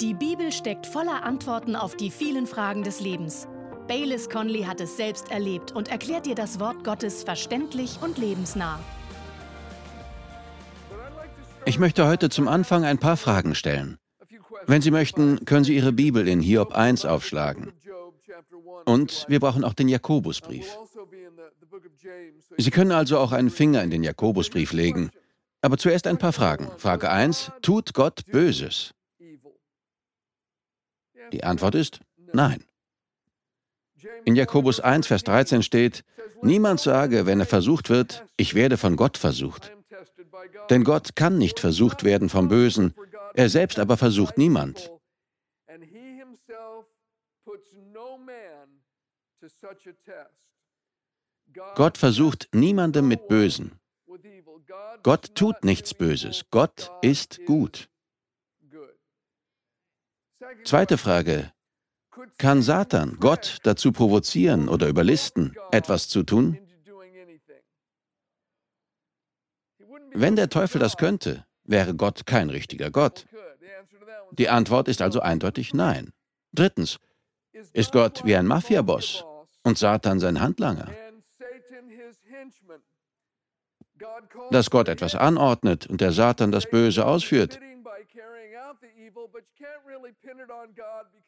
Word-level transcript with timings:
Die 0.00 0.12
Bibel 0.12 0.52
steckt 0.52 0.86
voller 0.86 1.22
Antworten 1.24 1.74
auf 1.74 1.96
die 1.96 2.10
vielen 2.10 2.46
Fragen 2.46 2.82
des 2.82 3.00
Lebens. 3.00 3.48
Baylis 3.88 4.28
Conley 4.28 4.64
hat 4.64 4.78
es 4.82 4.98
selbst 4.98 5.30
erlebt 5.30 5.72
und 5.72 5.88
erklärt 5.88 6.26
dir 6.26 6.34
das 6.34 6.60
Wort 6.60 6.84
Gottes 6.84 7.24
verständlich 7.24 7.98
und 8.02 8.18
lebensnah. 8.18 8.78
Ich 11.64 11.78
möchte 11.78 12.06
heute 12.06 12.28
zum 12.28 12.46
Anfang 12.46 12.84
ein 12.84 12.98
paar 12.98 13.16
Fragen 13.16 13.54
stellen. 13.54 13.96
Wenn 14.66 14.82
Sie 14.82 14.90
möchten, 14.90 15.46
können 15.46 15.64
Sie 15.64 15.74
Ihre 15.74 15.92
Bibel 15.92 16.28
in 16.28 16.40
Hiob 16.40 16.74
1 16.74 17.06
aufschlagen. 17.06 17.72
Und 18.84 19.24
wir 19.28 19.40
brauchen 19.40 19.64
auch 19.64 19.74
den 19.74 19.88
Jakobusbrief. 19.88 20.76
Sie 22.58 22.70
können 22.70 22.92
also 22.92 23.18
auch 23.18 23.32
einen 23.32 23.50
Finger 23.50 23.82
in 23.82 23.90
den 23.90 24.04
Jakobusbrief 24.04 24.74
legen. 24.74 25.08
Aber 25.62 25.78
zuerst 25.78 26.06
ein 26.06 26.18
paar 26.18 26.34
Fragen. 26.34 26.70
Frage 26.76 27.10
1. 27.10 27.50
Tut 27.62 27.94
Gott 27.94 28.26
Böses? 28.30 28.92
Die 31.32 31.44
Antwort 31.44 31.74
ist 31.74 32.00
nein. 32.32 32.64
In 34.24 34.36
Jakobus 34.36 34.80
1, 34.80 35.06
Vers 35.06 35.24
13 35.24 35.62
steht, 35.62 36.04
Niemand 36.42 36.80
sage, 36.80 37.26
wenn 37.26 37.40
er 37.40 37.46
versucht 37.46 37.88
wird, 37.88 38.24
ich 38.36 38.54
werde 38.54 38.76
von 38.76 38.96
Gott 38.96 39.18
versucht. 39.18 39.72
Denn 40.70 40.84
Gott 40.84 41.16
kann 41.16 41.38
nicht 41.38 41.60
versucht 41.60 42.04
werden 42.04 42.28
vom 42.28 42.48
Bösen, 42.48 42.94
er 43.34 43.48
selbst 43.48 43.78
aber 43.78 43.96
versucht 43.96 44.38
niemand. 44.38 44.92
Gott 51.74 51.98
versucht 51.98 52.48
niemandem 52.52 53.08
mit 53.08 53.28
Bösen. 53.28 53.78
Gott 55.02 55.34
tut 55.34 55.64
nichts 55.64 55.94
Böses. 55.94 56.44
Gott 56.50 56.90
ist 57.02 57.44
gut. 57.46 57.88
Zweite 60.64 60.98
Frage. 60.98 61.52
Kann 62.38 62.62
Satan 62.62 63.16
Gott 63.20 63.58
dazu 63.62 63.92
provozieren 63.92 64.68
oder 64.68 64.88
überlisten, 64.88 65.54
etwas 65.70 66.08
zu 66.08 66.22
tun? 66.22 66.58
Wenn 70.12 70.36
der 70.36 70.48
Teufel 70.48 70.78
das 70.78 70.96
könnte, 70.96 71.44
wäre 71.64 71.94
Gott 71.94 72.26
kein 72.26 72.48
richtiger 72.50 72.90
Gott. 72.90 73.26
Die 74.32 74.48
Antwort 74.48 74.88
ist 74.88 75.02
also 75.02 75.20
eindeutig 75.20 75.74
nein. 75.74 76.12
Drittens, 76.52 76.98
ist 77.72 77.92
Gott 77.92 78.24
wie 78.24 78.36
ein 78.36 78.46
Mafiaboss 78.46 79.24
und 79.62 79.78
Satan 79.78 80.20
sein 80.20 80.40
Handlanger? 80.40 80.90
Dass 84.50 84.70
Gott 84.70 84.88
etwas 84.88 85.14
anordnet 85.14 85.86
und 85.86 86.00
der 86.00 86.12
Satan 86.12 86.52
das 86.52 86.68
Böse 86.68 87.06
ausführt, 87.06 87.58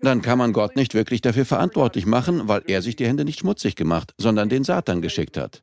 dann 0.01 0.23
kann 0.23 0.39
man 0.39 0.53
Gott 0.53 0.77
nicht 0.77 0.95
wirklich 0.95 1.21
dafür 1.21 1.45
verantwortlich 1.45 2.07
machen, 2.07 2.49
weil 2.49 2.63
er 2.67 2.83
sich 2.83 2.97
die 2.97 3.07
Hände 3.07 3.25
nicht 3.25 3.41
schmutzig 3.41 3.77
gemacht, 3.77 4.15
sondern 4.19 4.49
den 4.49 4.65
Satan 4.65 5.03
geschickt 5.03 5.37
hat. 5.37 5.63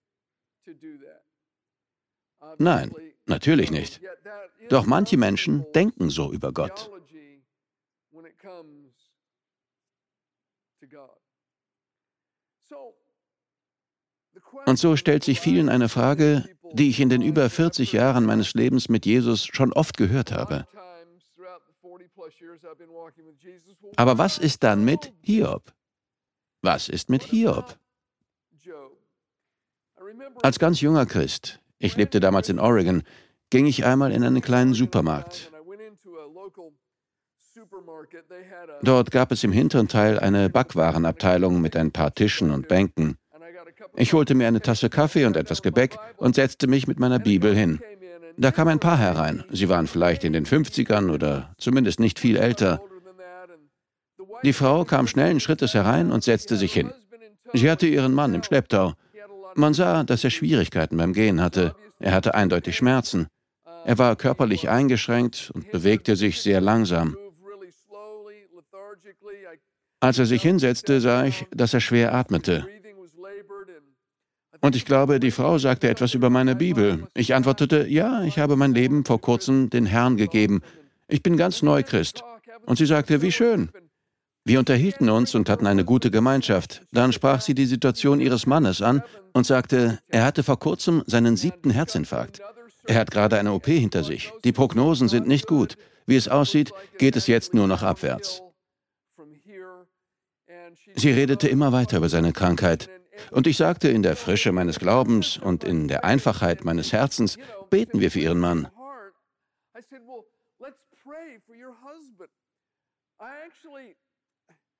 Nein, 2.57 2.93
natürlich 3.25 3.71
nicht. 3.71 4.01
Doch 4.69 4.85
manche 4.85 5.17
Menschen 5.17 5.65
denken 5.73 6.09
so 6.09 6.31
über 6.31 6.51
Gott. 6.51 6.89
Und 14.65 14.79
so 14.79 14.95
stellt 14.95 15.23
sich 15.23 15.39
vielen 15.39 15.69
eine 15.69 15.89
Frage, 15.89 16.49
die 16.73 16.89
ich 16.89 16.99
in 16.99 17.09
den 17.09 17.21
über 17.21 17.49
40 17.49 17.93
Jahren 17.93 18.25
meines 18.25 18.53
Lebens 18.53 18.89
mit 18.89 19.05
Jesus 19.05 19.45
schon 19.45 19.71
oft 19.73 19.97
gehört 19.97 20.31
habe. 20.31 20.65
Aber 23.95 24.17
was 24.17 24.37
ist 24.37 24.63
dann 24.63 24.83
mit 24.85 25.13
Hiob? 25.21 25.73
Was 26.61 26.89
ist 26.89 27.09
mit 27.09 27.23
Hiob? 27.23 27.77
Als 30.41 30.59
ganz 30.59 30.81
junger 30.81 31.05
Christ, 31.05 31.59
ich 31.77 31.95
lebte 31.95 32.19
damals 32.19 32.49
in 32.49 32.59
Oregon, 32.59 33.03
ging 33.49 33.65
ich 33.65 33.85
einmal 33.85 34.11
in 34.11 34.23
einen 34.23 34.41
kleinen 34.41 34.73
Supermarkt. 34.73 35.51
Dort 38.81 39.11
gab 39.11 39.31
es 39.31 39.43
im 39.43 39.51
hinteren 39.51 39.87
Teil 39.87 40.19
eine 40.19 40.49
Backwarenabteilung 40.49 41.61
mit 41.61 41.75
ein 41.75 41.91
paar 41.91 42.13
Tischen 42.13 42.51
und 42.51 42.67
Bänken. 42.67 43.17
Ich 43.95 44.13
holte 44.13 44.35
mir 44.35 44.47
eine 44.47 44.61
Tasse 44.61 44.89
Kaffee 44.89 45.25
und 45.25 45.37
etwas 45.37 45.61
Gebäck 45.61 45.97
und 46.17 46.35
setzte 46.35 46.67
mich 46.67 46.87
mit 46.87 46.99
meiner 46.99 47.19
Bibel 47.19 47.55
hin. 47.55 47.79
Da 48.37 48.51
kam 48.51 48.67
ein 48.67 48.79
Paar 48.79 48.97
herein. 48.97 49.43
Sie 49.49 49.69
waren 49.69 49.87
vielleicht 49.87 50.23
in 50.23 50.33
den 50.33 50.45
50ern 50.45 51.11
oder 51.11 51.53
zumindest 51.57 51.99
nicht 51.99 52.19
viel 52.19 52.37
älter. 52.37 52.81
Die 54.43 54.53
Frau 54.53 54.83
kam 54.83 55.07
schnellen 55.07 55.39
Schrittes 55.39 55.73
herein 55.73 56.11
und 56.11 56.23
setzte 56.23 56.57
sich 56.57 56.73
hin. 56.73 56.91
Sie 57.53 57.69
hatte 57.71 57.87
ihren 57.87 58.13
Mann 58.13 58.33
im 58.33 58.43
Schlepptau. 58.43 58.93
Man 59.55 59.73
sah, 59.73 60.03
dass 60.03 60.23
er 60.23 60.29
Schwierigkeiten 60.29 60.97
beim 60.97 61.13
Gehen 61.13 61.41
hatte. 61.41 61.75
Er 61.99 62.13
hatte 62.13 62.35
eindeutig 62.35 62.75
Schmerzen. 62.75 63.27
Er 63.85 63.97
war 63.97 64.15
körperlich 64.15 64.67
eingeschränkt 64.69 65.51
und 65.53 65.71
bewegte 65.71 66.15
sich 66.15 66.41
sehr 66.41 66.59
langsam. 66.59 67.15
Als 70.01 70.19
er 70.19 70.25
sich 70.25 70.41
hinsetzte, 70.41 70.99
sah 70.99 71.25
ich, 71.25 71.45
dass 71.51 71.73
er 71.73 71.79
schwer 71.79 72.13
atmete. 72.13 72.67
Und 74.61 74.75
ich 74.75 74.85
glaube, 74.85 75.19
die 75.19 75.31
Frau 75.31 75.57
sagte 75.57 75.89
etwas 75.89 76.13
über 76.13 76.29
meine 76.29 76.55
Bibel. 76.55 77.07
Ich 77.13 77.33
antwortete, 77.35 77.87
ja, 77.87 78.23
ich 78.23 78.39
habe 78.39 78.55
mein 78.55 78.73
Leben 78.73 79.05
vor 79.05 79.21
kurzem 79.21 79.69
den 79.69 79.85
Herrn 79.85 80.17
gegeben. 80.17 80.61
Ich 81.07 81.21
bin 81.21 81.37
ganz 81.37 81.61
neu 81.61 81.83
Christ. 81.83 82.23
Und 82.65 82.77
sie 82.77 82.85
sagte, 82.85 83.21
wie 83.21 83.31
schön. 83.31 83.69
Wir 84.47 84.59
unterhielten 84.59 85.09
uns 85.09 85.33
und 85.33 85.49
hatten 85.49 85.65
eine 85.65 85.83
gute 85.83 86.11
Gemeinschaft. 86.11 86.83
Dann 86.91 87.11
sprach 87.13 87.41
sie 87.41 87.55
die 87.55 87.65
Situation 87.65 88.19
ihres 88.19 88.45
Mannes 88.45 88.81
an 88.81 89.01
und 89.33 89.45
sagte, 89.45 89.99
er 90.07 90.23
hatte 90.23 90.43
vor 90.43 90.59
kurzem 90.59 91.03
seinen 91.07 91.35
siebten 91.35 91.71
Herzinfarkt. 91.71 92.41
Er 92.85 92.99
hat 92.99 93.09
gerade 93.09 93.39
eine 93.39 93.53
OP 93.53 93.65
hinter 93.65 94.03
sich. 94.03 94.31
Die 94.43 94.51
Prognosen 94.51 95.07
sind 95.07 95.27
nicht 95.27 95.47
gut. 95.47 95.77
Wie 96.05 96.15
es 96.15 96.27
aussieht, 96.27 96.71
geht 96.99 97.15
es 97.15 97.25
jetzt 97.25 97.55
nur 97.55 97.67
noch 97.67 97.81
abwärts. 97.81 98.43
Sie 100.95 101.09
redete 101.09 101.47
immer 101.47 101.71
weiter 101.71 101.97
über 101.97 102.09
seine 102.09 102.31
Krankheit. 102.31 102.89
Und 103.31 103.47
ich 103.47 103.57
sagte, 103.57 103.87
in 103.89 104.03
der 104.03 104.15
Frische 104.15 104.51
meines 104.51 104.79
Glaubens 104.79 105.37
und 105.37 105.63
in 105.63 105.87
der 105.87 106.03
Einfachheit 106.03 106.63
meines 106.63 106.91
Herzens, 106.93 107.37
beten 107.69 107.99
wir 107.99 108.11
für 108.11 108.19
Ihren 108.19 108.39
Mann. 108.39 108.67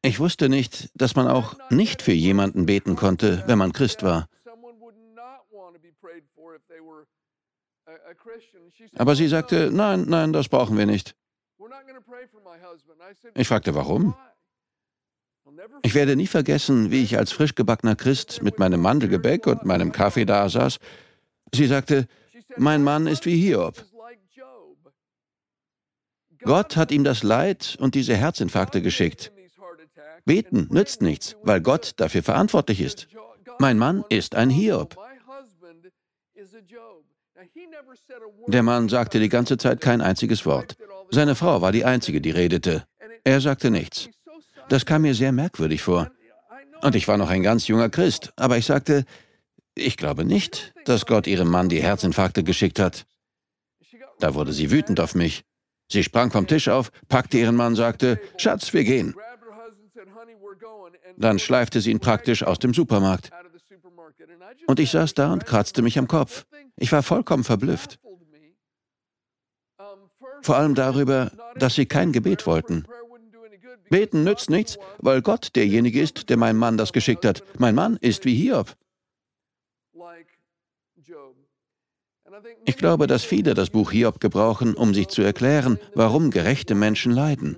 Ich 0.01 0.19
wusste 0.19 0.49
nicht, 0.49 0.89
dass 0.93 1.15
man 1.15 1.27
auch 1.27 1.55
nicht 1.71 2.01
für 2.01 2.11
jemanden 2.11 2.65
beten 2.65 2.95
konnte, 2.95 3.43
wenn 3.47 3.57
man 3.57 3.73
Christ 3.73 4.03
war. 4.03 4.27
Aber 8.95 9.15
sie 9.15 9.27
sagte, 9.27 9.71
nein, 9.71 10.05
nein, 10.07 10.33
das 10.33 10.47
brauchen 10.47 10.77
wir 10.77 10.85
nicht. 10.85 11.15
Ich 13.33 13.47
fragte, 13.47 13.75
warum? 13.75 14.15
Ich 15.83 15.93
werde 15.93 16.15
nie 16.15 16.27
vergessen, 16.27 16.91
wie 16.91 17.03
ich 17.03 17.17
als 17.17 17.31
frisch 17.31 17.55
gebackener 17.55 17.95
Christ 17.95 18.41
mit 18.41 18.59
meinem 18.59 18.81
Mandelgebäck 18.81 19.47
und 19.47 19.65
meinem 19.65 19.91
Kaffee 19.91 20.25
da 20.25 20.49
saß. 20.49 20.79
Sie 21.53 21.67
sagte, 21.67 22.07
mein 22.57 22.83
Mann 22.83 23.07
ist 23.07 23.25
wie 23.25 23.37
Hiob. 23.37 23.83
Gott 26.41 26.77
hat 26.77 26.91
ihm 26.91 27.03
das 27.03 27.23
Leid 27.23 27.75
und 27.79 27.95
diese 27.95 28.15
Herzinfarkte 28.15 28.81
geschickt. 28.81 29.31
Beten 30.25 30.67
nützt 30.71 31.01
nichts, 31.01 31.35
weil 31.43 31.61
Gott 31.61 31.93
dafür 31.97 32.23
verantwortlich 32.23 32.81
ist. 32.81 33.07
Mein 33.59 33.77
Mann 33.77 34.03
ist 34.09 34.35
ein 34.35 34.49
Hiob. 34.49 34.95
Der 38.47 38.63
Mann 38.63 38.89
sagte 38.89 39.19
die 39.19 39.29
ganze 39.29 39.57
Zeit 39.57 39.81
kein 39.81 40.01
einziges 40.01 40.45
Wort. 40.45 40.75
Seine 41.09 41.35
Frau 41.35 41.61
war 41.61 41.71
die 41.71 41.85
Einzige, 41.85 42.21
die 42.21 42.31
redete. 42.31 42.85
Er 43.23 43.41
sagte 43.41 43.71
nichts. 43.71 44.09
Das 44.69 44.85
kam 44.85 45.03
mir 45.03 45.13
sehr 45.13 45.31
merkwürdig 45.31 45.81
vor. 45.81 46.11
Und 46.81 46.95
ich 46.95 47.07
war 47.07 47.17
noch 47.17 47.29
ein 47.29 47.43
ganz 47.43 47.67
junger 47.67 47.89
Christ, 47.89 48.33
aber 48.35 48.57
ich 48.57 48.65
sagte, 48.65 49.05
ich 49.75 49.97
glaube 49.97 50.25
nicht, 50.25 50.73
dass 50.85 51.05
Gott 51.05 51.27
ihrem 51.27 51.49
Mann 51.49 51.69
die 51.69 51.81
Herzinfarkte 51.81 52.43
geschickt 52.43 52.79
hat. 52.79 53.05
Da 54.19 54.33
wurde 54.33 54.53
sie 54.53 54.71
wütend 54.71 54.99
auf 54.99 55.15
mich. 55.15 55.43
Sie 55.91 56.03
sprang 56.03 56.31
vom 56.31 56.47
Tisch 56.47 56.67
auf, 56.67 56.91
packte 57.09 57.37
ihren 57.37 57.55
Mann, 57.55 57.75
sagte, 57.75 58.19
Schatz, 58.37 58.73
wir 58.73 58.83
gehen. 58.83 59.15
Dann 61.17 61.39
schleifte 61.39 61.81
sie 61.81 61.91
ihn 61.91 61.99
praktisch 61.99 62.43
aus 62.43 62.59
dem 62.59 62.73
Supermarkt. 62.73 63.31
Und 64.67 64.79
ich 64.79 64.91
saß 64.91 65.13
da 65.13 65.31
und 65.31 65.45
kratzte 65.45 65.81
mich 65.81 65.99
am 65.99 66.07
Kopf. 66.07 66.45
Ich 66.75 66.91
war 66.91 67.03
vollkommen 67.03 67.43
verblüfft. 67.43 67.99
Vor 70.41 70.57
allem 70.57 70.75
darüber, 70.75 71.31
dass 71.55 71.75
sie 71.75 71.85
kein 71.85 72.11
Gebet 72.11 72.45
wollten. 72.45 72.85
Beten 73.89 74.23
nützt 74.23 74.49
nichts, 74.49 74.77
weil 74.99 75.21
Gott 75.21 75.55
derjenige 75.55 76.01
ist, 76.01 76.29
der 76.29 76.37
meinem 76.37 76.57
Mann 76.57 76.77
das 76.77 76.93
geschickt 76.93 77.25
hat. 77.25 77.43
Mein 77.57 77.75
Mann 77.75 77.97
ist 77.97 78.25
wie 78.25 78.35
Hiob. 78.35 78.75
Ich 82.65 82.77
glaube, 82.77 83.07
dass 83.07 83.23
viele 83.23 83.53
das 83.53 83.69
Buch 83.69 83.91
Hiob 83.91 84.19
gebrauchen, 84.19 84.73
um 84.73 84.93
sich 84.93 85.07
zu 85.07 85.21
erklären, 85.21 85.79
warum 85.93 86.31
gerechte 86.31 86.75
Menschen 86.75 87.11
leiden. 87.11 87.57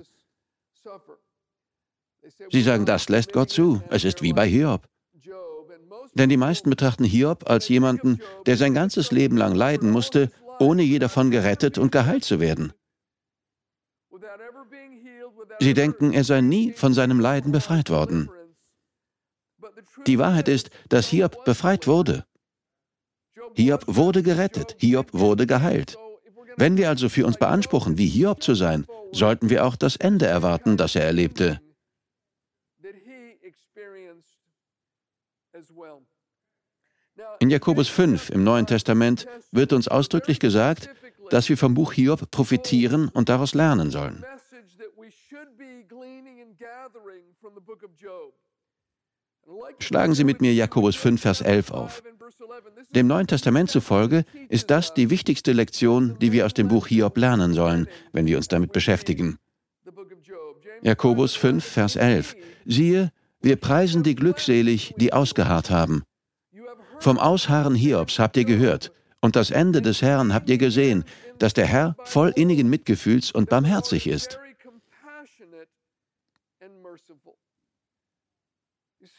Sie 2.50 2.62
sagen, 2.62 2.86
das 2.86 3.08
lässt 3.08 3.32
Gott 3.32 3.50
zu. 3.50 3.82
Es 3.90 4.04
ist 4.04 4.22
wie 4.22 4.32
bei 4.32 4.46
Hiob. 4.46 4.88
Denn 6.14 6.28
die 6.28 6.36
meisten 6.36 6.70
betrachten 6.70 7.04
Hiob 7.04 7.48
als 7.48 7.68
jemanden, 7.68 8.20
der 8.46 8.56
sein 8.56 8.74
ganzes 8.74 9.10
Leben 9.10 9.36
lang 9.36 9.54
leiden 9.54 9.90
musste, 9.90 10.30
ohne 10.58 10.82
je 10.82 10.98
davon 10.98 11.30
gerettet 11.30 11.78
und 11.78 11.92
geheilt 11.92 12.24
zu 12.24 12.40
werden. 12.40 12.72
Sie 15.60 15.74
denken, 15.74 16.12
er 16.12 16.24
sei 16.24 16.40
nie 16.40 16.72
von 16.72 16.94
seinem 16.94 17.20
Leiden 17.20 17.52
befreit 17.52 17.90
worden. 17.90 18.30
Die 20.06 20.18
Wahrheit 20.18 20.48
ist, 20.48 20.70
dass 20.88 21.08
Hiob 21.08 21.44
befreit 21.44 21.86
wurde. 21.86 22.24
Hiob 23.54 23.84
wurde 23.86 24.22
gerettet, 24.22 24.76
Hiob 24.78 25.12
wurde 25.12 25.46
geheilt. 25.46 25.96
Wenn 26.56 26.76
wir 26.76 26.88
also 26.88 27.08
für 27.08 27.26
uns 27.26 27.36
beanspruchen, 27.36 27.98
wie 27.98 28.06
Hiob 28.06 28.42
zu 28.42 28.54
sein, 28.54 28.86
sollten 29.12 29.50
wir 29.50 29.64
auch 29.64 29.76
das 29.76 29.96
Ende 29.96 30.26
erwarten, 30.26 30.76
das 30.76 30.94
er 30.94 31.04
erlebte. 31.04 31.60
In 37.40 37.50
Jakobus 37.50 37.88
5 37.88 38.30
im 38.30 38.44
Neuen 38.44 38.66
Testament 38.66 39.26
wird 39.50 39.72
uns 39.72 39.88
ausdrücklich 39.88 40.40
gesagt, 40.40 40.88
dass 41.30 41.48
wir 41.48 41.56
vom 41.56 41.74
Buch 41.74 41.92
Hiob 41.92 42.30
profitieren 42.30 43.08
und 43.08 43.28
daraus 43.28 43.54
lernen 43.54 43.90
sollen. 43.90 44.24
Schlagen 49.78 50.14
Sie 50.14 50.24
mit 50.24 50.40
mir 50.40 50.52
Jakobus 50.54 50.96
5, 50.96 51.20
Vers 51.20 51.40
11 51.40 51.70
auf. 51.70 52.02
Dem 52.90 53.06
Neuen 53.06 53.26
Testament 53.26 53.70
zufolge 53.70 54.24
ist 54.48 54.70
das 54.70 54.94
die 54.94 55.10
wichtigste 55.10 55.52
Lektion, 55.52 56.18
die 56.18 56.32
wir 56.32 56.46
aus 56.46 56.54
dem 56.54 56.68
Buch 56.68 56.86
Hiob 56.86 57.16
lernen 57.16 57.54
sollen, 57.54 57.88
wenn 58.12 58.26
wir 58.26 58.36
uns 58.36 58.48
damit 58.48 58.72
beschäftigen. 58.72 59.38
Jakobus 60.82 61.34
5, 61.34 61.64
Vers 61.64 61.96
11. 61.96 62.36
Siehe, 62.64 63.12
wir 63.40 63.56
preisen 63.56 64.02
die 64.02 64.14
glückselig, 64.14 64.94
die 64.96 65.12
ausgeharrt 65.12 65.70
haben. 65.70 66.02
Vom 67.00 67.18
Ausharren 67.18 67.74
Hiobs 67.74 68.18
habt 68.18 68.36
ihr 68.36 68.44
gehört, 68.44 68.92
und 69.20 69.36
das 69.36 69.50
Ende 69.50 69.82
des 69.82 70.02
Herrn 70.02 70.32
habt 70.32 70.48
ihr 70.48 70.58
gesehen, 70.58 71.04
dass 71.38 71.54
der 71.54 71.66
Herr 71.66 71.96
voll 72.04 72.32
innigen 72.34 72.68
Mitgefühls 72.68 73.30
und 73.30 73.48
barmherzig 73.48 74.06
ist. 74.06 74.38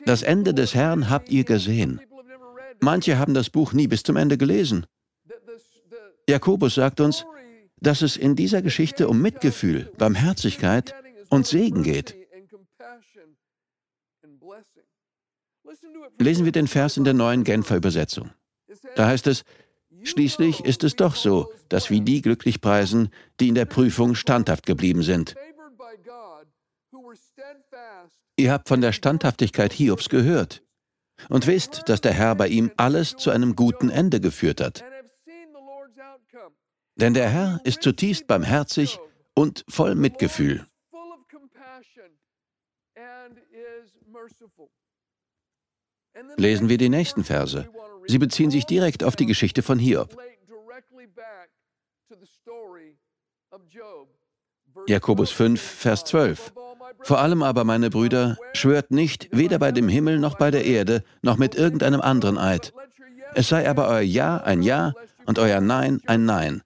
Das 0.05 0.21
Ende 0.21 0.53
des 0.53 0.73
Herrn 0.73 1.09
habt 1.09 1.29
ihr 1.29 1.43
gesehen. 1.43 2.01
Manche 2.79 3.17
haben 3.17 3.33
das 3.33 3.49
Buch 3.49 3.73
nie 3.73 3.87
bis 3.87 4.03
zum 4.03 4.15
Ende 4.15 4.37
gelesen. 4.37 4.85
Jakobus 6.27 6.75
sagt 6.75 6.99
uns, 6.99 7.25
dass 7.77 8.01
es 8.01 8.17
in 8.17 8.35
dieser 8.35 8.61
Geschichte 8.61 9.07
um 9.07 9.21
Mitgefühl, 9.21 9.91
Barmherzigkeit 9.97 10.93
und 11.29 11.47
Segen 11.47 11.83
geht. 11.83 12.15
Lesen 16.17 16.45
wir 16.45 16.51
den 16.51 16.67
Vers 16.67 16.97
in 16.97 17.03
der 17.03 17.13
neuen 17.13 17.43
Genfer 17.43 17.77
Übersetzung. 17.77 18.31
Da 18.95 19.07
heißt 19.07 19.27
es, 19.27 19.43
Schließlich 20.03 20.63
ist 20.63 20.83
es 20.83 20.95
doch 20.95 21.15
so, 21.15 21.51
dass 21.67 21.89
wir 21.89 21.99
die 22.01 22.21
glücklich 22.21 22.61
preisen, 22.61 23.09
die 23.39 23.49
in 23.49 23.55
der 23.55 23.65
Prüfung 23.65 24.15
standhaft 24.15 24.65
geblieben 24.65 25.03
sind. 25.03 25.35
Ihr 28.39 28.53
habt 28.53 28.69
von 28.69 28.79
der 28.79 28.93
Standhaftigkeit 28.93 29.73
Hiobs 29.73 30.07
gehört 30.07 30.63
und 31.27 31.45
wisst, 31.45 31.89
dass 31.89 31.99
der 31.99 32.13
Herr 32.13 32.35
bei 32.35 32.47
ihm 32.47 32.71
alles 32.77 33.17
zu 33.17 33.31
einem 33.31 33.53
guten 33.53 33.89
Ende 33.89 34.21
geführt 34.21 34.61
hat. 34.61 34.81
Denn 36.95 37.13
der 37.13 37.29
Herr 37.29 37.59
ist 37.65 37.83
zutiefst 37.83 38.27
barmherzig 38.27 38.97
und 39.35 39.65
voll 39.67 39.95
Mitgefühl. 39.95 40.65
Lesen 46.37 46.69
wir 46.69 46.77
die 46.77 46.89
nächsten 46.89 47.25
Verse. 47.25 47.69
Sie 48.07 48.17
beziehen 48.19 48.51
sich 48.51 48.65
direkt 48.65 49.03
auf 49.03 49.17
die 49.17 49.25
Geschichte 49.25 49.61
von 49.61 49.79
Hiob. 49.79 50.17
Jakobus 54.87 55.31
5, 55.31 55.61
Vers 55.61 56.05
12. 56.05 56.53
Vor 57.01 57.19
allem 57.19 57.43
aber, 57.43 57.63
meine 57.63 57.89
Brüder, 57.89 58.37
schwört 58.53 58.91
nicht, 58.91 59.29
weder 59.31 59.59
bei 59.59 59.71
dem 59.71 59.87
Himmel 59.87 60.19
noch 60.19 60.37
bei 60.37 60.51
der 60.51 60.65
Erde, 60.65 61.03
noch 61.21 61.37
mit 61.37 61.55
irgendeinem 61.55 62.01
anderen 62.01 62.37
Eid. 62.37 62.73
Es 63.35 63.49
sei 63.49 63.69
aber 63.69 63.87
euer 63.87 64.01
Ja 64.01 64.37
ein 64.37 64.61
Ja 64.61 64.93
und 65.25 65.39
euer 65.39 65.61
Nein 65.61 66.01
ein 66.07 66.25
Nein, 66.25 66.61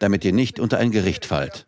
damit 0.00 0.24
ihr 0.24 0.32
nicht 0.32 0.58
unter 0.60 0.78
ein 0.78 0.90
Gericht 0.90 1.24
fallt. 1.24 1.66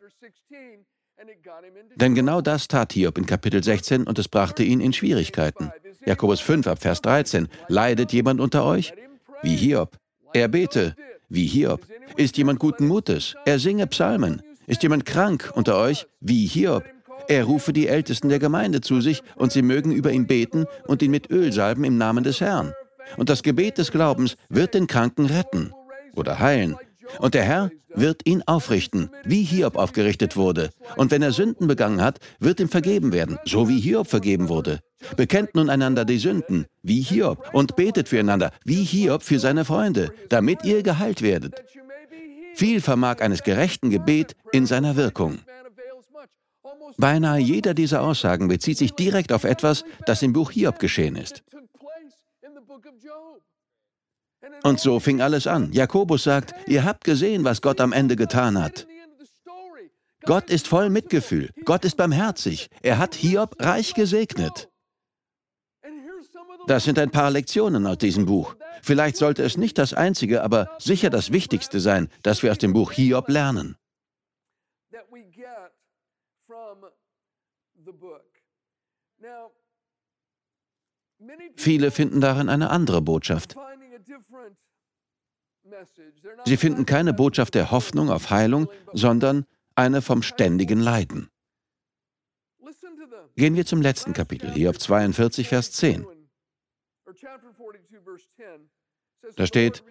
Denn 1.97 2.15
genau 2.15 2.41
das 2.41 2.69
tat 2.69 2.93
Hiob 2.93 3.19
in 3.19 3.27
Kapitel 3.27 3.63
16 3.63 4.05
und 4.05 4.19
es 4.19 4.29
brachte 4.29 4.63
ihn 4.63 4.81
in 4.81 4.93
Schwierigkeiten. 4.93 5.71
Jakobus 6.05 6.41
5 6.41 6.67
ab 6.67 6.81
Vers 6.81 7.03
13. 7.03 7.49
Leidet 7.69 8.13
jemand 8.13 8.41
unter 8.41 8.65
euch? 8.65 8.93
Wie 9.43 9.57
Hiob. 9.57 9.97
Er 10.33 10.49
bete. 10.49 10.95
Wie 11.29 11.47
Hiob. 11.47 11.87
Ist 12.17 12.37
jemand 12.37 12.59
guten 12.59 12.87
Mutes? 12.87 13.35
Er 13.45 13.59
singe 13.59 13.87
Psalmen. 13.87 14.43
Ist 14.67 14.83
jemand 14.83 15.05
krank 15.05 15.51
unter 15.55 15.77
euch? 15.77 16.07
Wie 16.21 16.47
Hiob. 16.47 16.85
Er 17.31 17.45
rufe 17.45 17.73
die 17.73 17.87
Ältesten 17.87 18.29
der 18.29 18.41
Gemeinde 18.41 18.81
zu 18.81 19.01
sich, 19.01 19.23
und 19.37 19.53
sie 19.53 19.63
mögen 19.63 19.93
über 19.93 20.11
ihn 20.11 20.27
beten 20.27 20.67
und 20.89 21.01
ihn 21.01 21.13
mit 21.13 21.31
Öl 21.31 21.53
salben 21.53 21.85
im 21.85 21.97
Namen 21.97 22.25
des 22.25 22.41
Herrn. 22.41 22.73
Und 23.19 23.29
das 23.29 23.45
Gebet 23.45 23.79
des 23.79 23.93
Glaubens 23.93 24.35
wird 24.49 24.75
den 24.75 24.89
Kranken 24.89 25.27
retten 25.27 25.73
oder 26.17 26.41
heilen. 26.41 26.75
Und 27.21 27.35
der 27.35 27.45
Herr 27.45 27.71
wird 27.95 28.27
ihn 28.27 28.43
aufrichten, 28.47 29.11
wie 29.23 29.45
Hiob 29.45 29.77
aufgerichtet 29.77 30.37
wurde. 30.37 30.71
Und 30.97 31.13
wenn 31.13 31.23
er 31.23 31.31
Sünden 31.31 31.69
begangen 31.69 32.03
hat, 32.03 32.19
wird 32.41 32.59
ihm 32.59 32.69
vergeben 32.69 33.13
werden, 33.13 33.39
so 33.45 33.69
wie 33.69 33.79
Hiob 33.79 34.09
vergeben 34.09 34.49
wurde. 34.49 34.81
Bekennt 35.17 35.55
nun 35.55 35.71
einander 35.71 36.05
die 36.05 36.19
Sünden, 36.19 36.67
wie 36.83 37.01
Hiob, 37.01 37.51
und 37.53 37.77
betet 37.77 38.09
füreinander, 38.09 38.51
wie 38.65 38.83
Hiob 38.83 39.23
für 39.23 39.39
seine 39.39 39.65
Freunde, 39.65 40.13
damit 40.31 40.65
ihr 40.65 40.83
geheilt 40.83 41.23
werdet. 41.23 41.63
Viel 42.57 42.81
vermag 42.81 43.21
eines 43.21 43.45
gerechten 43.45 43.91
Gebet 43.91 44.35
in 44.51 44.67
seiner 44.67 44.97
Wirkung. 44.97 45.39
Beinahe 46.97 47.39
jeder 47.39 47.75
dieser 47.75 48.03
Aussagen 48.03 48.49
bezieht 48.49 48.79
sich 48.79 48.93
direkt 48.93 49.33
auf 49.33 49.45
etwas, 49.45 49.85
das 50.07 50.23
im 50.23 50.33
Buch 50.33 50.51
Hiob 50.51 50.79
geschehen 50.79 51.17
ist. 51.17 51.43
Und 54.63 54.81
so 54.81 55.01
fing 55.01 55.21
alles 55.21 55.47
an. 55.47 55.73
Jakobus 55.73 56.25
sagt, 56.25 56.55
ihr 56.67 56.85
habt 56.85 57.05
gesehen, 57.05 57.45
was 57.45 57.63
Gott 57.63 57.81
am 57.81 57.93
Ende 57.93 58.17
getan 58.17 58.63
hat. 58.63 58.87
Gott 60.25 60.51
ist 60.51 60.69
voll 60.69 60.91
Mitgefühl. 60.91 61.51
Gott 61.65 61.85
ist 61.85 61.97
barmherzig. 61.97 62.69
Er 62.83 62.99
hat 62.99 63.15
Hiob 63.15 63.57
reich 63.59 63.95
gesegnet. 63.95 64.69
Das 66.67 66.85
sind 66.85 66.99
ein 66.99 67.11
paar 67.11 67.31
Lektionen 67.31 67.87
aus 67.87 67.99
diesem 67.99 68.27
Buch. 68.27 68.55
Vielleicht 68.83 69.17
sollte 69.17 69.43
es 69.43 69.57
nicht 69.57 69.79
das 69.79 69.95
einzige, 69.95 70.43
aber 70.43 70.71
sicher 70.79 71.11
das 71.11 71.33
Wichtigste 71.33 71.81
sein, 71.81 72.09
das 72.23 72.43
wir 72.43 72.51
aus 72.51 72.59
dem 72.59 72.73
Buch 72.73 72.93
Hiob 72.93 73.29
lernen. 73.29 73.77
Viele 81.57 81.91
finden 81.91 82.21
darin 82.21 82.49
eine 82.49 82.71
andere 82.71 83.03
Botschaft. 83.03 83.57
Sie 86.45 86.57
finden 86.57 86.87
keine 86.87 87.13
Botschaft 87.13 87.55
der 87.55 87.71
Hoffnung 87.71 88.11
auf 88.11 88.31
Heilung, 88.31 88.69
sondern 88.93 89.47
eine 89.75 90.03
vom 90.03 90.23
ständigen 90.23 90.81
Leiden. 90.81 91.31
Gehen 93.37 93.57
wir 93.57 93.67
zum 93.67 93.81
letzten 93.81 94.13
Kapitel, 94.13 94.51
hier 94.53 94.71
auf 94.71 94.79
42, 94.79 95.49
Vers 95.49 95.73
10. 95.73 96.07
Da 99.37 99.47
steht, 99.47 99.83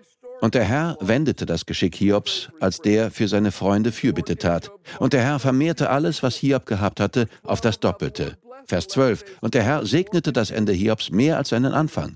und 0.42 0.56
der 0.56 0.64
Herr 0.64 0.98
wendete 1.02 1.46
das 1.46 1.66
Geschick 1.66 1.96
Hiobs, 1.96 2.50
als 2.60 2.80
der 2.80 3.12
für 3.12 3.28
seine 3.28 3.52
Freunde 3.52 3.92
Fürbitte 3.92 4.38
tat. 4.38 4.72
Und 5.00 5.14
der 5.14 5.22
Herr 5.22 5.40
vermehrte 5.40 5.90
alles, 5.90 6.24
was 6.24 6.36
Hiob 6.36 6.66
gehabt 6.66 7.00
hatte, 7.00 7.28
auf 7.44 7.60
das 7.62 7.80
Doppelte. 7.80 8.38
Vers 8.66 8.88
12. 8.88 9.26
Und 9.42 9.54
der 9.54 9.64
Herr 9.64 9.86
segnete 9.86 10.32
das 10.32 10.52
Ende 10.52 10.74
Hiobs 10.74 11.10
mehr 11.10 11.38
als 11.38 11.50
seinen 11.50 11.74
Anfang. 11.74 12.16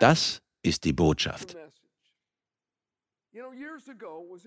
Das 0.00 0.40
ist 0.62 0.84
die 0.84 0.92
Botschaft. 0.92 1.56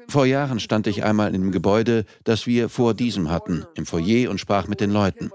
Vor 0.07 0.25
Jahren 0.25 0.59
stand 0.59 0.87
ich 0.87 1.03
einmal 1.03 1.33
in 1.33 1.41
dem 1.41 1.51
Gebäude, 1.51 2.05
das 2.23 2.47
wir 2.47 2.69
vor 2.69 2.93
diesem 2.93 3.29
hatten, 3.29 3.65
im 3.75 3.85
Foyer 3.85 4.29
und 4.29 4.39
sprach 4.39 4.67
mit 4.67 4.81
den 4.81 4.91
Leuten. 4.91 5.31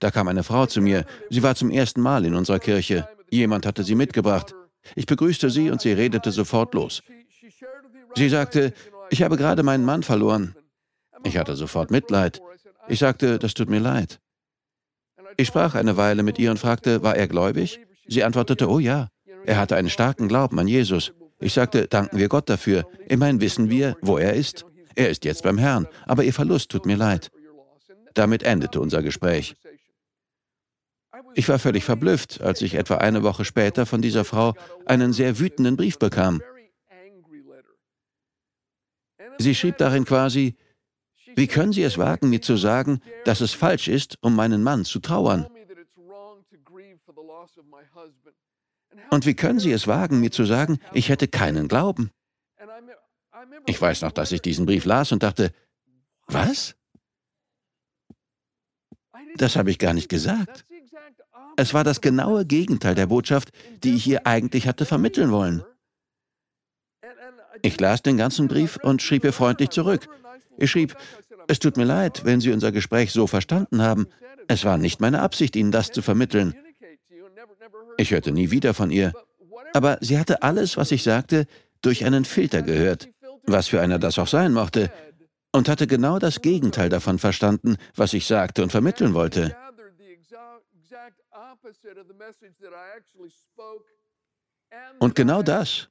Da 0.00 0.10
kam 0.10 0.28
eine 0.28 0.42
Frau 0.42 0.66
zu 0.66 0.80
mir. 0.80 1.04
Sie 1.30 1.42
war 1.42 1.54
zum 1.54 1.70
ersten 1.70 2.00
Mal 2.00 2.24
in 2.24 2.34
unserer 2.34 2.58
Kirche. 2.58 3.08
Jemand 3.30 3.66
hatte 3.66 3.84
sie 3.84 3.94
mitgebracht. 3.94 4.54
Ich 4.94 5.06
begrüßte 5.06 5.50
sie 5.50 5.70
und 5.70 5.80
sie 5.80 5.92
redete 5.92 6.32
sofort 6.32 6.74
los. 6.74 7.02
Sie 8.14 8.28
sagte, 8.28 8.72
ich 9.10 9.22
habe 9.22 9.36
gerade 9.36 9.62
meinen 9.62 9.84
Mann 9.84 10.02
verloren. 10.02 10.54
Ich 11.24 11.36
hatte 11.36 11.56
sofort 11.56 11.90
Mitleid. 11.90 12.40
Ich 12.88 12.98
sagte, 12.98 13.38
das 13.38 13.54
tut 13.54 13.70
mir 13.70 13.80
leid. 13.80 14.20
Ich 15.36 15.48
sprach 15.48 15.74
eine 15.74 15.96
Weile 15.96 16.22
mit 16.22 16.38
ihr 16.38 16.50
und 16.50 16.58
fragte, 16.58 17.02
war 17.02 17.16
er 17.16 17.26
gläubig? 17.26 17.80
Sie 18.06 18.22
antwortete, 18.22 18.68
oh 18.68 18.78
ja, 18.78 19.08
er 19.44 19.56
hatte 19.56 19.76
einen 19.76 19.90
starken 19.90 20.28
Glauben 20.28 20.58
an 20.58 20.68
Jesus. 20.68 21.12
Ich 21.40 21.52
sagte, 21.52 21.88
danken 21.88 22.18
wir 22.18 22.28
Gott 22.28 22.48
dafür. 22.48 22.86
Immerhin 23.08 23.40
wissen 23.40 23.68
wir, 23.68 23.96
wo 24.00 24.18
er 24.18 24.34
ist. 24.34 24.64
Er 24.94 25.10
ist 25.10 25.24
jetzt 25.24 25.42
beim 25.42 25.58
Herrn, 25.58 25.88
aber 26.06 26.22
ihr 26.24 26.32
Verlust 26.32 26.70
tut 26.70 26.86
mir 26.86 26.96
leid. 26.96 27.30
Damit 28.14 28.44
endete 28.44 28.80
unser 28.80 29.02
Gespräch. 29.02 29.56
Ich 31.34 31.48
war 31.48 31.58
völlig 31.58 31.84
verblüfft, 31.84 32.40
als 32.40 32.62
ich 32.62 32.74
etwa 32.74 32.96
eine 32.96 33.22
Woche 33.22 33.44
später 33.44 33.86
von 33.86 34.00
dieser 34.02 34.24
Frau 34.24 34.54
einen 34.86 35.12
sehr 35.12 35.38
wütenden 35.38 35.76
Brief 35.76 35.98
bekam. 35.98 36.42
Sie 39.38 39.54
schrieb 39.54 39.78
darin 39.78 40.04
quasi, 40.04 40.56
wie 41.36 41.48
können 41.48 41.72
Sie 41.72 41.82
es 41.82 41.98
wagen, 41.98 42.30
mir 42.30 42.40
zu 42.40 42.56
sagen, 42.56 43.00
dass 43.24 43.40
es 43.40 43.52
falsch 43.52 43.88
ist, 43.88 44.18
um 44.20 44.36
meinen 44.36 44.62
Mann 44.62 44.84
zu 44.84 45.00
trauern? 45.00 45.48
Und 49.10 49.26
wie 49.26 49.34
können 49.34 49.58
Sie 49.58 49.72
es 49.72 49.86
wagen, 49.88 50.20
mir 50.20 50.30
zu 50.30 50.44
sagen, 50.44 50.78
ich 50.92 51.08
hätte 51.08 51.26
keinen 51.26 51.66
Glauben? 51.66 52.10
Ich 53.66 53.80
weiß 53.80 54.02
noch, 54.02 54.12
dass 54.12 54.30
ich 54.32 54.40
diesen 54.40 54.66
Brief 54.66 54.84
las 54.84 55.10
und 55.10 55.22
dachte, 55.22 55.52
was? 56.26 56.76
Das 59.36 59.56
habe 59.56 59.70
ich 59.70 59.78
gar 59.78 59.94
nicht 59.94 60.08
gesagt. 60.08 60.64
Es 61.56 61.74
war 61.74 61.84
das 61.84 62.00
genaue 62.00 62.44
Gegenteil 62.44 62.94
der 62.94 63.06
Botschaft, 63.06 63.50
die 63.82 63.94
ich 63.94 64.06
ihr 64.06 64.26
eigentlich 64.26 64.66
hatte 64.66 64.84
vermitteln 64.84 65.30
wollen. 65.30 65.62
Ich 67.62 67.80
las 67.80 68.02
den 68.02 68.16
ganzen 68.16 68.48
Brief 68.48 68.78
und 68.82 69.02
schrieb 69.02 69.24
ihr 69.24 69.32
freundlich 69.32 69.70
zurück. 69.70 70.08
Ich 70.58 70.70
schrieb, 70.70 70.96
es 71.46 71.58
tut 71.58 71.76
mir 71.76 71.84
leid, 71.84 72.24
wenn 72.24 72.40
Sie 72.40 72.52
unser 72.52 72.72
Gespräch 72.72 73.12
so 73.12 73.26
verstanden 73.26 73.82
haben. 73.82 74.06
Es 74.48 74.64
war 74.64 74.78
nicht 74.78 75.00
meine 75.00 75.20
Absicht, 75.20 75.56
Ihnen 75.56 75.72
das 75.72 75.92
zu 75.92 76.02
vermitteln. 76.02 76.54
Ich 77.96 78.10
hörte 78.10 78.32
nie 78.32 78.50
wieder 78.50 78.74
von 78.74 78.90
ihr. 78.90 79.12
Aber 79.72 79.98
sie 80.00 80.18
hatte 80.18 80.42
alles, 80.42 80.76
was 80.76 80.90
ich 80.92 81.02
sagte, 81.02 81.46
durch 81.82 82.04
einen 82.04 82.24
Filter 82.24 82.62
gehört, 82.62 83.08
was 83.46 83.68
für 83.68 83.80
einer 83.80 83.98
das 83.98 84.18
auch 84.18 84.28
sein 84.28 84.52
mochte, 84.52 84.90
und 85.52 85.68
hatte 85.68 85.86
genau 85.86 86.18
das 86.18 86.42
Gegenteil 86.42 86.88
davon 86.88 87.18
verstanden, 87.18 87.76
was 87.94 88.12
ich 88.12 88.26
sagte 88.26 88.62
und 88.62 88.70
vermitteln 88.70 89.14
wollte. 89.14 89.56
Und 94.98 95.14
genau 95.14 95.42
das 95.42 95.88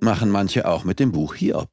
machen 0.00 0.30
manche 0.30 0.66
auch 0.66 0.84
mit 0.84 0.98
dem 1.00 1.12
Buch 1.12 1.34
Hiob. 1.34 1.68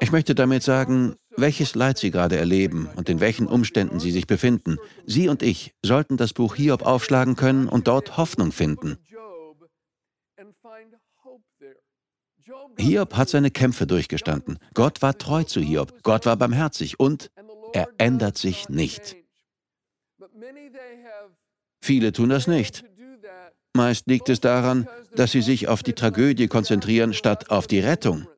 Ich 0.00 0.12
möchte 0.12 0.34
damit 0.34 0.62
sagen, 0.62 1.16
welches 1.36 1.74
Leid 1.74 1.96
Sie 1.98 2.10
gerade 2.10 2.36
erleben 2.36 2.88
und 2.96 3.08
in 3.08 3.20
welchen 3.20 3.46
Umständen 3.46 3.98
Sie 3.98 4.10
sich 4.10 4.26
befinden. 4.26 4.78
Sie 5.06 5.28
und 5.28 5.42
ich 5.42 5.74
sollten 5.82 6.16
das 6.16 6.34
Buch 6.34 6.54
Hiob 6.54 6.82
aufschlagen 6.82 7.34
können 7.34 7.68
und 7.68 7.88
dort 7.88 8.16
Hoffnung 8.18 8.52
finden. 8.52 8.98
Hiob 12.78 13.16
hat 13.16 13.28
seine 13.28 13.50
Kämpfe 13.50 13.86
durchgestanden. 13.86 14.58
Gott 14.74 15.02
war 15.02 15.16
treu 15.16 15.44
zu 15.44 15.60
Hiob. 15.60 16.02
Gott 16.02 16.26
war 16.26 16.36
barmherzig 16.36 17.00
und 17.00 17.30
er 17.72 17.88
ändert 17.98 18.36
sich 18.36 18.68
nicht. 18.68 19.16
Viele 21.80 22.12
tun 22.12 22.28
das 22.28 22.46
nicht. 22.46 22.84
Meist 23.74 24.06
liegt 24.06 24.28
es 24.28 24.40
daran, 24.40 24.88
dass 25.16 25.32
sie 25.32 25.42
sich 25.42 25.68
auf 25.68 25.82
die 25.82 25.94
Tragödie 25.94 26.46
konzentrieren 26.46 27.12
statt 27.12 27.50
auf 27.50 27.66
die 27.66 27.80
Rettung. 27.80 28.28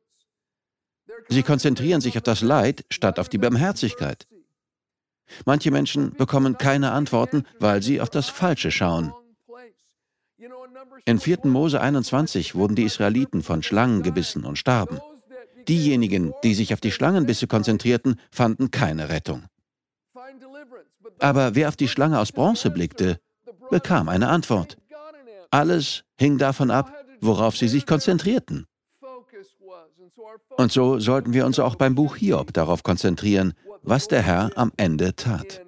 Sie 1.28 1.42
konzentrieren 1.42 2.00
sich 2.00 2.16
auf 2.16 2.22
das 2.22 2.40
Leid 2.40 2.84
statt 2.90 3.18
auf 3.18 3.28
die 3.28 3.38
Barmherzigkeit. 3.38 4.26
Manche 5.44 5.70
Menschen 5.70 6.12
bekommen 6.14 6.56
keine 6.56 6.92
Antworten, 6.92 7.44
weil 7.58 7.82
sie 7.82 8.00
auf 8.00 8.10
das 8.10 8.28
Falsche 8.28 8.70
schauen. 8.70 9.12
In 11.05 11.21
4. 11.21 11.40
Mose 11.45 11.81
21 11.81 12.55
wurden 12.55 12.75
die 12.75 12.85
Israeliten 12.85 13.43
von 13.43 13.62
Schlangen 13.62 14.02
gebissen 14.02 14.45
und 14.45 14.57
starben. 14.59 15.00
Diejenigen, 15.69 16.33
die 16.43 16.55
sich 16.55 16.73
auf 16.73 16.81
die 16.81 16.93
Schlangenbisse 16.93 17.47
konzentrierten, 17.47 18.21
fanden 18.31 18.71
keine 18.71 19.09
Rettung. 19.09 19.45
Aber 21.19 21.55
wer 21.55 21.69
auf 21.69 21.76
die 21.76 21.88
Schlange 21.88 22.19
aus 22.19 22.33
Bronze 22.33 22.71
blickte, 22.71 23.19
bekam 23.71 24.09
eine 24.09 24.28
Antwort. 24.28 24.76
Alles 25.50 26.05
hing 26.19 26.38
davon 26.38 26.71
ab, 26.71 26.93
worauf 27.21 27.57
sie 27.57 27.69
sich 27.69 27.87
konzentrierten. 27.87 28.66
Und 30.57 30.73
so 30.73 30.99
sollten 30.99 31.33
wir 31.33 31.47
uns 31.47 31.59
auch 31.59 31.76
beim 31.76 31.95
Buch 31.95 32.16
Hiob 32.16 32.52
darauf 32.52 32.83
konzentrieren, 32.83 33.55
was 33.83 34.09
der 34.09 34.23
Herr 34.23 34.50
am 34.57 34.73
Ende 34.76 35.14
tat. 35.14 35.65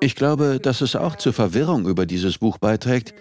Ich 0.00 0.14
glaube, 0.14 0.60
dass 0.60 0.80
es 0.80 0.94
auch 0.94 1.16
zur 1.16 1.32
Verwirrung 1.32 1.88
über 1.88 2.06
dieses 2.06 2.38
Buch 2.38 2.58
beiträgt, 2.58 3.14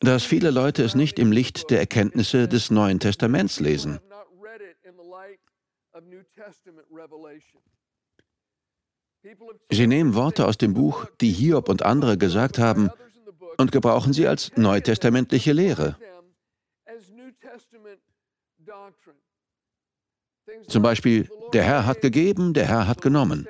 dass 0.00 0.24
viele 0.24 0.50
Leute 0.50 0.82
es 0.82 0.94
nicht 0.94 1.18
im 1.18 1.32
Licht 1.32 1.70
der 1.70 1.78
Erkenntnisse 1.80 2.48
des 2.48 2.70
Neuen 2.70 3.00
Testaments 3.00 3.60
lesen. 3.60 4.00
Sie 9.70 9.86
nehmen 9.86 10.14
Worte 10.14 10.46
aus 10.46 10.58
dem 10.58 10.74
Buch, 10.74 11.06
die 11.20 11.30
Hiob 11.30 11.68
und 11.68 11.82
andere 11.82 12.18
gesagt 12.18 12.58
haben, 12.58 12.90
und 13.56 13.72
gebrauchen 13.72 14.12
sie 14.12 14.26
als 14.26 14.52
neutestamentliche 14.56 15.52
Lehre. 15.52 15.96
Zum 20.68 20.82
Beispiel, 20.82 21.28
der 21.52 21.62
Herr 21.62 21.86
hat 21.86 22.00
gegeben, 22.02 22.52
der 22.52 22.66
Herr 22.66 22.86
hat 22.86 23.00
genommen. 23.00 23.46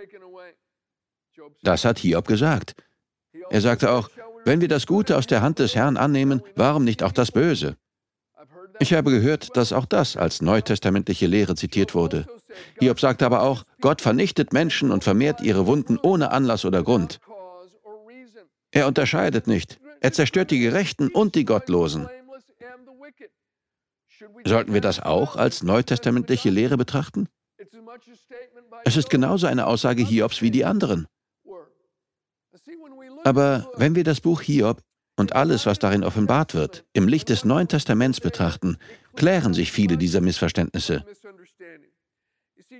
Das 1.62 1.84
hat 1.84 1.98
Hiob 1.98 2.26
gesagt. 2.26 2.74
Er 3.50 3.60
sagte 3.60 3.90
auch, 3.90 4.10
wenn 4.44 4.60
wir 4.60 4.68
das 4.68 4.86
Gute 4.86 5.16
aus 5.16 5.26
der 5.26 5.42
Hand 5.42 5.58
des 5.58 5.74
Herrn 5.74 5.96
annehmen, 5.96 6.42
warum 6.54 6.84
nicht 6.84 7.02
auch 7.02 7.12
das 7.12 7.32
Böse? 7.32 7.76
Ich 8.80 8.92
habe 8.92 9.10
gehört, 9.10 9.56
dass 9.56 9.72
auch 9.72 9.86
das 9.86 10.16
als 10.16 10.42
neutestamentliche 10.42 11.26
Lehre 11.26 11.54
zitiert 11.54 11.94
wurde. 11.94 12.26
Hiob 12.80 13.00
sagte 13.00 13.24
aber 13.24 13.42
auch, 13.42 13.64
Gott 13.80 14.00
vernichtet 14.00 14.52
Menschen 14.52 14.90
und 14.90 15.04
vermehrt 15.04 15.40
ihre 15.40 15.66
Wunden 15.66 15.98
ohne 15.98 16.32
Anlass 16.32 16.64
oder 16.64 16.82
Grund. 16.82 17.20
Er 18.72 18.88
unterscheidet 18.88 19.46
nicht. 19.46 19.78
Er 20.00 20.12
zerstört 20.12 20.50
die 20.50 20.58
Gerechten 20.58 21.08
und 21.08 21.34
die 21.36 21.44
Gottlosen. 21.44 22.08
Sollten 24.44 24.74
wir 24.74 24.80
das 24.80 25.00
auch 25.00 25.36
als 25.36 25.62
neutestamentliche 25.62 26.50
Lehre 26.50 26.76
betrachten? 26.76 27.28
Es 28.84 28.96
ist 28.96 29.10
genauso 29.10 29.46
eine 29.46 29.66
Aussage 29.66 30.04
Hiobs 30.04 30.42
wie 30.42 30.50
die 30.50 30.64
anderen. 30.64 31.06
Aber 33.24 33.70
wenn 33.76 33.94
wir 33.94 34.04
das 34.04 34.20
Buch 34.20 34.42
Hiob 34.42 34.82
und 35.16 35.34
alles, 35.34 35.66
was 35.66 35.78
darin 35.78 36.04
offenbart 36.04 36.54
wird, 36.54 36.84
im 36.92 37.08
Licht 37.08 37.28
des 37.30 37.44
Neuen 37.44 37.68
Testaments 37.68 38.20
betrachten, 38.20 38.76
klären 39.16 39.54
sich 39.54 39.72
viele 39.72 39.96
dieser 39.96 40.20
Missverständnisse. 40.20 41.04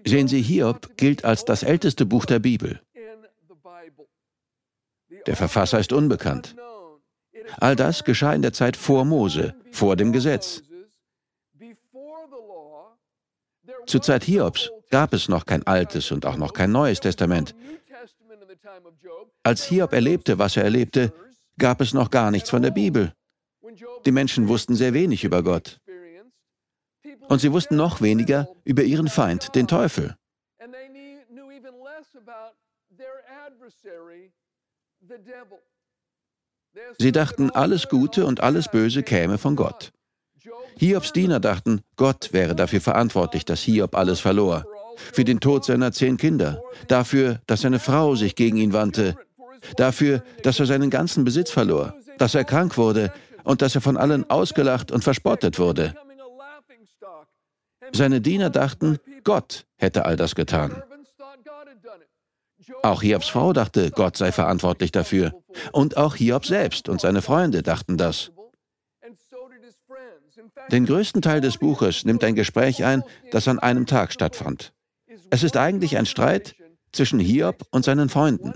Sehen 0.07 0.29
Sie, 0.29 0.43
Hiob 0.43 0.97
gilt 0.97 1.25
als 1.25 1.45
das 1.45 1.63
älteste 1.63 2.05
Buch 2.05 2.27
der 2.27 2.39
Bibel. 2.39 2.81
Der 5.27 5.37
Verfasser 5.37 5.81
ist 5.81 5.93
unbekannt. 5.93 6.55
All 7.59 7.77
das 7.77 8.05
geschah 8.05 8.35
in 8.35 8.43
der 8.43 8.53
Zeit 8.53 8.77
vor 8.77 9.05
Mose, 9.05 9.55
vor 9.71 9.97
dem 9.97 10.13
Gesetz. 10.13 10.63
Zur 13.87 14.03
Zeit 14.03 14.25
Hiobs 14.25 14.71
gab 14.91 15.13
es 15.13 15.29
noch 15.29 15.47
kein 15.47 15.67
altes 15.67 16.11
und 16.11 16.27
auch 16.27 16.37
noch 16.37 16.53
kein 16.53 16.73
neues 16.73 17.01
Testament. 17.01 17.55
Als 19.43 19.65
Hiob 19.65 19.93
erlebte, 19.93 20.39
was 20.39 20.57
er 20.57 20.65
erlebte, 20.65 21.13
gab 21.59 21.81
es 21.81 21.93
noch 21.93 22.11
gar 22.11 22.31
nichts 22.31 22.51
von 22.51 22.63
der 22.63 22.71
Bibel. 22.71 23.13
Die 24.05 24.13
Menschen 24.13 24.49
wussten 24.49 24.75
sehr 24.75 24.95
wenig 24.95 25.25
über 25.25 25.43
Gott. 25.43 25.81
Und 27.29 27.41
sie 27.41 27.53
wussten 27.53 27.77
noch 27.77 28.01
weniger 28.01 28.49
über 28.65 28.83
ihren 28.83 29.09
Feind, 29.09 29.55
den 29.55 29.67
Teufel. 29.67 30.17
Sie 36.99 37.13
dachten, 37.13 37.51
alles 37.51 37.89
Gute 37.89 38.27
und 38.27 38.41
alles 38.41 38.69
Böse 38.69 39.03
käme 39.03 39.39
von 39.39 39.57
Gott. 39.57 39.93
Hiobs 40.77 41.13
Diener 41.13 41.41
dachten, 41.41 41.83
Gott 41.97 42.33
wäre 42.33 42.55
dafür 42.55 42.81
verantwortlich, 42.81 43.45
dass 43.45 43.61
Hiob 43.61 43.95
alles 43.95 44.21
verlor. 44.21 44.67
Für 44.97 45.25
den 45.25 45.41
Tod 45.41 45.65
seiner 45.65 45.93
zehn 45.93 46.17
Kinder, 46.17 46.63
dafür, 46.89 47.41
dass 47.47 47.63
seine 47.63 47.79
Frau 47.79 48.15
sich 48.15 48.35
gegen 48.37 48.57
ihn 48.57 48.73
wandte, 48.73 49.17
dafür, 49.77 50.23
dass 50.43 50.61
er 50.61 50.67
seinen 50.67 50.91
ganzen 50.91 51.25
Besitz 51.25 51.51
verlor, 51.51 51.95
dass 52.19 52.35
er 52.35 52.45
krank 52.45 52.77
wurde 52.77 53.13
und 53.45 53.63
dass 53.63 53.75
er 53.75 53.81
von 53.81 53.97
allen 53.97 54.29
ausgelacht 54.31 54.91
und 54.91 55.05
verspottet 55.05 55.59
wurde. 55.59 55.95
Seine 57.93 58.21
Diener 58.21 58.51
dachten, 58.51 58.99
Gott 59.23 59.67
hätte 59.77 60.05
all 60.05 60.17
das 60.17 60.35
getan. 60.35 60.83
Auch 62.83 63.03
Hiobs 63.03 63.29
Frau 63.29 63.53
dachte, 63.53 63.91
Gott 63.91 64.17
sei 64.17 64.33
verantwortlich 64.33 64.93
dafür. 64.93 65.33
Und 65.73 65.97
auch 65.97 66.17
Hiob 66.17 66.45
selbst 66.47 66.89
und 66.89 67.01
seine 67.01 67.23
Freunde 67.23 67.63
dachten 67.63 67.97
das. 67.97 68.31
Den 70.71 70.87
größten 70.87 71.23
Teil 71.23 71.41
des 71.41 71.59
Buches 71.59 72.05
nimmt 72.05 72.25
ein 72.25 72.35
Gespräch 72.35 72.85
ein, 72.85 73.03
das 73.31 73.49
an 73.49 73.59
einem 73.59 73.87
Tag 73.87 74.13
stattfand. 74.13 74.74
Es 75.35 75.43
ist 75.43 75.57
eigentlich 75.57 75.97
ein 75.97 76.07
Streit 76.07 76.55
zwischen 76.93 77.19
Hiob 77.19 77.67
und 77.73 77.85
seinen 77.85 78.09
Freunden. 78.09 78.55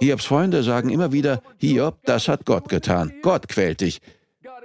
Hiobs 0.00 0.26
Freunde 0.26 0.62
sagen 0.62 0.90
immer 0.90 1.12
wieder, 1.12 1.42
Hiob, 1.56 2.04
das 2.04 2.28
hat 2.28 2.44
Gott 2.44 2.68
getan. 2.68 3.14
Gott 3.22 3.48
quält 3.48 3.80
dich. 3.80 4.02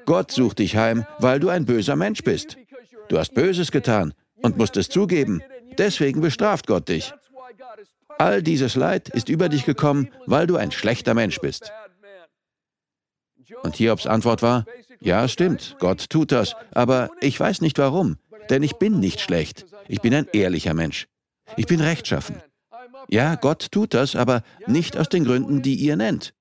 Gott 0.05 0.32
sucht 0.32 0.60
dich 0.60 0.75
heim, 0.75 1.05
weil 1.17 1.39
du 1.39 1.48
ein 1.48 1.63
böser 1.63 1.96
Mensch 1.96 2.24
bist. 2.24 2.58
Du 3.08 3.17
hast 3.17 3.34
Böses 3.34 3.72
getan 3.72 4.13
und 4.44 4.58
musst 4.58 4.75
es 4.75 4.89
zugeben. 4.89 5.41
Deswegen 5.77 6.20
bestraft 6.20 6.67
Gott 6.67 6.89
dich. 6.89 7.13
All 8.17 8.44
dieses 8.44 8.75
Leid 8.75 9.08
ist 9.08 9.29
über 9.29 9.48
dich 9.48 9.63
gekommen, 9.63 10.10
weil 10.25 10.46
du 10.46 10.58
ein 10.58 10.74
schlechter 10.74 11.13
Mensch 11.13 11.39
bist. 11.39 11.72
Und 13.64 13.75
Hiobs 13.75 14.08
Antwort 14.08 14.42
war, 14.42 14.66
ja, 15.00 15.28
stimmt, 15.28 15.75
Gott 15.80 16.10
tut 16.10 16.32
das, 16.32 16.56
aber 16.72 17.10
ich 17.22 17.40
weiß 17.40 17.62
nicht 17.62 17.78
warum, 17.78 18.18
denn 18.50 18.64
ich 18.64 18.75
bin 18.75 19.00
nicht 19.00 19.20
schlecht. 19.20 19.66
Ich 19.88 20.02
bin 20.02 20.14
ein 20.14 20.28
ehrlicher 20.34 20.74
Mensch. 20.74 21.08
Ich 21.58 21.68
bin 21.68 21.82
rechtschaffen. 21.82 22.42
Ja, 23.10 23.36
Gott 23.36 23.72
tut 23.72 23.94
das, 23.94 24.16
aber 24.16 24.42
nicht 24.68 24.98
aus 24.98 25.10
den 25.10 25.25
Gründen, 25.25 25.62
die 25.62 25.75
ihr 25.75 25.96
nennt. 25.96 26.34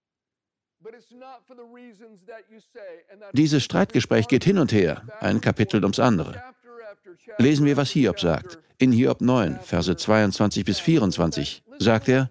Dieses 3.33 3.65
Streitgespräch 3.65 4.29
geht 4.29 4.45
hin 4.45 4.59
und 4.59 4.73
her, 4.73 5.03
ein 5.21 5.41
Kapitel 5.41 5.83
ums 5.83 5.99
andere. 5.99 6.43
Lesen 7.39 7.67
wir, 7.67 7.77
was 7.77 7.91
Hiob 7.91 8.21
sagt. 8.21 8.59
In 8.79 8.93
Hiob 8.93 9.21
9, 9.21 9.61
Verse 9.61 9.97
22 9.97 10.65
bis 10.65 10.81
24 10.81 11.63
sagt 11.79 12.09
er, 12.09 12.31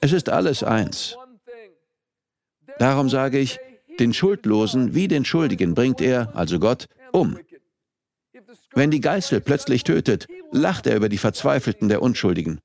es 0.00 0.12
ist 0.12 0.28
alles 0.28 0.62
eins. 0.62 1.16
Darum 2.78 3.08
sage 3.08 3.38
ich, 3.38 3.58
den 3.98 4.12
Schuldlosen 4.12 4.94
wie 4.94 5.08
den 5.08 5.24
Schuldigen 5.24 5.74
bringt 5.74 6.00
er, 6.00 6.34
also 6.36 6.58
Gott, 6.58 6.86
um. 7.12 7.38
Wenn 8.72 8.90
die 8.90 9.00
Geißel 9.00 9.40
plötzlich 9.40 9.84
tötet, 9.84 10.26
lacht 10.52 10.86
er 10.86 10.96
über 10.96 11.08
die 11.08 11.18
Verzweifelten 11.18 11.88
der 11.88 12.02
Unschuldigen. 12.02 12.60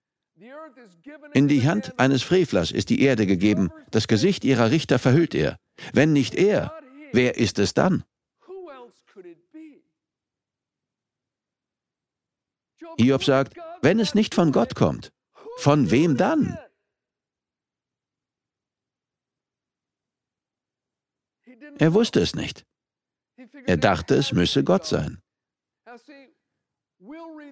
In 1.34 1.48
die 1.48 1.66
Hand 1.68 1.98
eines 1.98 2.22
Frevlers 2.22 2.72
ist 2.72 2.90
die 2.90 3.02
Erde 3.02 3.26
gegeben, 3.26 3.70
das 3.92 4.08
Gesicht 4.08 4.44
ihrer 4.44 4.72
Richter 4.72 5.00
verhüllt 5.00 5.34
er. 5.34 5.58
Wenn 5.94 6.12
nicht 6.14 6.36
er, 6.36 6.74
wer 7.14 7.38
ist 7.38 7.60
es 7.60 7.74
dann? 7.74 8.04
Hiob 12.98 13.24
sagt, 13.24 13.58
wenn 13.82 14.00
es 14.00 14.14
nicht 14.14 14.36
von 14.36 14.52
Gott 14.52 14.76
kommt, 14.76 15.12
von 15.58 15.92
wem 15.92 16.18
dann? 16.18 16.58
Er 21.78 21.94
wusste 21.94 22.20
es 22.20 22.36
nicht. 22.36 22.66
Er 23.66 23.78
dachte, 23.78 24.16
es 24.16 24.32
müsse 24.32 24.64
Gott 24.64 24.86
sein. 24.86 25.20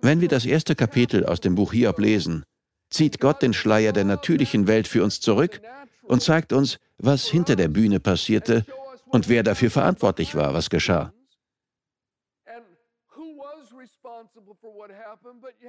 Wenn 0.01 0.21
wir 0.21 0.27
das 0.27 0.45
erste 0.45 0.75
Kapitel 0.75 1.25
aus 1.25 1.41
dem 1.41 1.55
Buch 1.55 1.73
Hiob 1.73 1.99
lesen, 1.99 2.43
zieht 2.89 3.19
Gott 3.19 3.41
den 3.41 3.53
Schleier 3.53 3.91
der 3.91 4.05
natürlichen 4.05 4.67
Welt 4.67 4.87
für 4.87 5.03
uns 5.03 5.19
zurück 5.19 5.61
und 6.03 6.21
zeigt 6.21 6.53
uns, 6.53 6.79
was 6.97 7.25
hinter 7.25 7.55
der 7.55 7.67
Bühne 7.67 7.99
passierte 7.99 8.65
und 9.07 9.29
wer 9.29 9.43
dafür 9.43 9.71
verantwortlich 9.71 10.35
war, 10.35 10.53
was 10.53 10.69
geschah. 10.69 11.13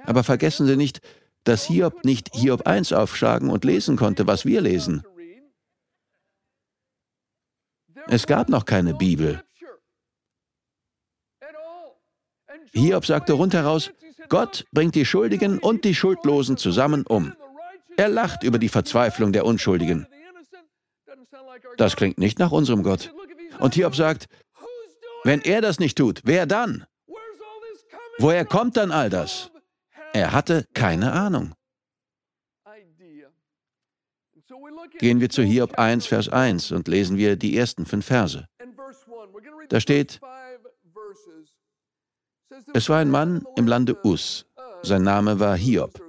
Aber 0.05 0.23
vergessen 0.23 0.67
Sie 0.67 0.75
nicht, 0.75 1.01
dass 1.43 1.65
Hiob 1.65 2.05
nicht 2.05 2.29
Hiob 2.35 2.67
1 2.67 2.93
aufschlagen 2.93 3.49
und 3.49 3.65
lesen 3.65 3.97
konnte, 3.97 4.27
was 4.27 4.45
wir 4.45 4.61
lesen. 4.61 5.03
Es 8.11 8.27
gab 8.27 8.49
noch 8.49 8.65
keine 8.65 8.93
Bibel. 8.93 9.41
Hiob 12.73 13.05
sagte 13.05 13.31
rundheraus, 13.31 13.91
Gott 14.27 14.65
bringt 14.73 14.95
die 14.95 15.05
Schuldigen 15.05 15.59
und 15.59 15.85
die 15.85 15.95
Schuldlosen 15.95 16.57
zusammen 16.57 17.05
um. 17.07 17.33
Er 17.95 18.09
lacht 18.09 18.43
über 18.43 18.59
die 18.59 18.67
Verzweiflung 18.67 19.31
der 19.31 19.45
Unschuldigen. 19.45 20.07
Das 21.77 21.95
klingt 21.95 22.17
nicht 22.17 22.37
nach 22.37 22.51
unserem 22.51 22.83
Gott. 22.83 23.13
Und 23.59 23.75
Hiob 23.75 23.95
sagt, 23.95 24.27
wenn 25.23 25.39
er 25.39 25.61
das 25.61 25.79
nicht 25.79 25.97
tut, 25.97 26.19
wer 26.25 26.45
dann? 26.45 26.85
Woher 28.17 28.43
kommt 28.43 28.75
dann 28.75 28.91
all 28.91 29.09
das? 29.09 29.51
Er 30.11 30.33
hatte 30.33 30.65
keine 30.73 31.13
Ahnung. 31.13 31.53
Gehen 34.99 35.19
wir 35.19 35.29
zu 35.29 35.43
Hiob 35.43 35.77
1, 35.77 36.05
Vers 36.05 36.29
1 36.29 36.71
und 36.71 36.87
lesen 36.87 37.17
wir 37.17 37.35
die 37.35 37.57
ersten 37.57 37.85
fünf 37.85 38.05
Verse. 38.05 38.45
Da 39.69 39.79
steht, 39.79 40.19
es 42.73 42.89
war 42.89 42.99
ein 42.99 43.09
Mann 43.09 43.45
im 43.55 43.67
Lande 43.67 43.97
Us, 44.05 44.45
sein 44.83 45.03
Name 45.03 45.39
war 45.39 45.57
Hiob. 45.57 46.01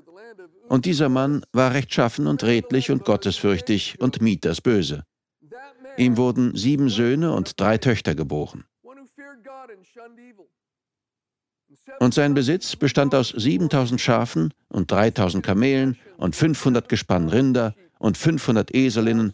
Und 0.68 0.86
dieser 0.86 1.08
Mann 1.08 1.44
war 1.52 1.74
rechtschaffen 1.74 2.26
und 2.26 2.44
redlich 2.44 2.90
und 2.90 3.04
gottesfürchtig 3.04 4.00
und 4.00 4.22
mied 4.22 4.44
das 4.44 4.60
Böse. 4.60 5.04
Ihm 5.96 6.16
wurden 6.16 6.56
sieben 6.56 6.88
Söhne 6.88 7.32
und 7.32 7.60
drei 7.60 7.78
Töchter 7.78 8.14
geboren. 8.14 8.64
Und 12.00 12.14
sein 12.14 12.34
Besitz 12.34 12.76
bestand 12.76 13.14
aus 13.14 13.28
7000 13.28 14.00
Schafen 14.00 14.54
und 14.68 14.90
3000 14.90 15.44
Kamelen 15.44 15.98
und 16.16 16.34
500 16.34 16.88
Gespann 16.88 17.28
Rinder 17.28 17.74
und 18.02 18.18
500 18.18 18.74
Eselinnen. 18.74 19.32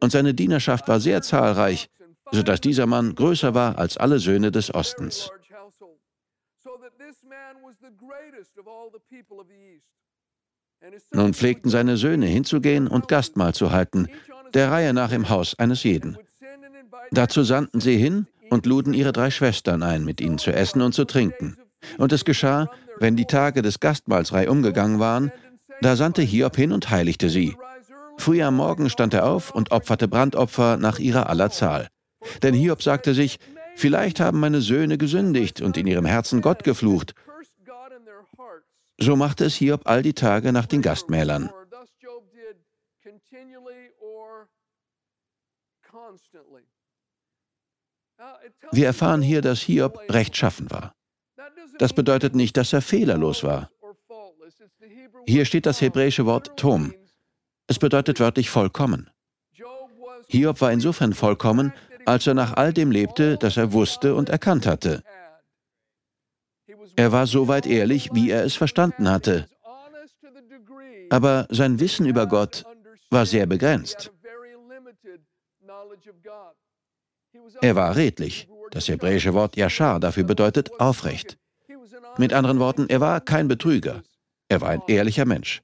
Und 0.00 0.12
seine 0.12 0.34
Dienerschaft 0.34 0.88
war 0.88 1.00
sehr 1.00 1.22
zahlreich, 1.22 1.90
sodass 2.30 2.60
dieser 2.60 2.86
Mann 2.86 3.14
größer 3.14 3.54
war 3.54 3.78
als 3.78 3.96
alle 3.96 4.18
Söhne 4.18 4.50
des 4.50 4.74
Ostens. 4.74 5.30
Nun 11.12 11.34
pflegten 11.34 11.70
seine 11.70 11.96
Söhne 11.96 12.26
hinzugehen 12.26 12.86
und 12.86 13.08
Gastmahl 13.08 13.54
zu 13.54 13.72
halten, 13.72 14.08
der 14.52 14.70
Reihe 14.70 14.92
nach 14.92 15.12
im 15.12 15.28
Haus 15.28 15.58
eines 15.58 15.82
jeden. 15.82 16.18
Dazu 17.10 17.42
sandten 17.42 17.80
sie 17.80 17.96
hin 17.96 18.26
und 18.50 18.66
luden 18.66 18.94
ihre 18.94 19.12
drei 19.12 19.30
Schwestern 19.30 19.82
ein, 19.82 20.04
mit 20.04 20.20
ihnen 20.20 20.38
zu 20.38 20.52
essen 20.52 20.82
und 20.82 20.94
zu 20.94 21.04
trinken. 21.04 21.56
Und 21.98 22.12
es 22.12 22.24
geschah, 22.24 22.70
wenn 22.98 23.16
die 23.16 23.24
Tage 23.24 23.62
des 23.62 23.80
Gastmahls 23.80 24.30
umgegangen 24.30 25.00
waren, 25.00 25.32
da 25.80 25.96
sandte 25.96 26.22
Hiob 26.22 26.56
hin 26.56 26.72
und 26.72 26.90
heiligte 26.90 27.30
sie. 27.30 27.56
Früh 28.18 28.42
am 28.42 28.56
Morgen 28.56 28.90
stand 28.90 29.14
er 29.14 29.26
auf 29.26 29.50
und 29.50 29.70
opferte 29.70 30.08
Brandopfer 30.08 30.76
nach 30.76 30.98
ihrer 30.98 31.28
aller 31.28 31.50
Zahl. 31.50 31.88
Denn 32.42 32.54
Hiob 32.54 32.82
sagte 32.82 33.14
sich, 33.14 33.38
vielleicht 33.76 34.20
haben 34.20 34.40
meine 34.40 34.60
Söhne 34.60 34.98
gesündigt 34.98 35.60
und 35.60 35.76
in 35.76 35.86
ihrem 35.86 36.06
Herzen 36.06 36.40
Gott 36.40 36.64
geflucht, 36.64 37.14
so 38.98 39.16
machte 39.16 39.44
es 39.44 39.56
Hiob 39.56 39.82
all 39.86 40.02
die 40.02 40.14
Tage 40.14 40.52
nach 40.52 40.66
den 40.66 40.80
Gastmälern. 40.80 41.50
Wir 48.70 48.86
erfahren 48.86 49.22
hier, 49.22 49.42
dass 49.42 49.60
Hiob 49.60 50.00
rechtschaffen 50.08 50.70
war. 50.70 50.94
Das 51.78 51.92
bedeutet 51.92 52.34
nicht, 52.34 52.56
dass 52.56 52.72
er 52.72 52.82
fehlerlos 52.82 53.42
war. 53.42 53.70
Hier 55.26 55.44
steht 55.44 55.66
das 55.66 55.80
hebräische 55.80 56.26
Wort 56.26 56.56
Tom. 56.56 56.94
Es 57.66 57.78
bedeutet 57.78 58.20
wörtlich 58.20 58.50
vollkommen. 58.50 59.10
Hiob 60.28 60.60
war 60.60 60.72
insofern 60.72 61.12
vollkommen, 61.12 61.72
als 62.06 62.26
er 62.26 62.34
nach 62.34 62.54
all 62.54 62.72
dem 62.72 62.90
lebte, 62.90 63.36
das 63.36 63.56
er 63.56 63.72
wusste 63.72 64.14
und 64.14 64.28
erkannt 64.28 64.66
hatte. 64.66 65.02
Er 66.96 67.12
war 67.12 67.26
so 67.26 67.48
weit 67.48 67.66
ehrlich, 67.66 68.10
wie 68.12 68.30
er 68.30 68.44
es 68.44 68.54
verstanden 68.54 69.10
hatte. 69.10 69.48
Aber 71.10 71.46
sein 71.50 71.80
Wissen 71.80 72.06
über 72.06 72.26
Gott 72.26 72.64
war 73.10 73.26
sehr 73.26 73.46
begrenzt. 73.46 74.12
Er 77.60 77.76
war 77.76 77.96
redlich. 77.96 78.48
Das 78.70 78.88
hebräische 78.88 79.34
Wort 79.34 79.56
Yashar 79.56 80.00
dafür 80.00 80.24
bedeutet 80.24 80.80
aufrecht. 80.80 81.38
Mit 82.16 82.32
anderen 82.32 82.58
Worten, 82.58 82.88
er 82.88 83.00
war 83.00 83.20
kein 83.20 83.48
Betrüger. 83.48 84.02
Er 84.48 84.60
war 84.60 84.70
ein 84.70 84.82
ehrlicher 84.88 85.24
Mensch. 85.24 85.62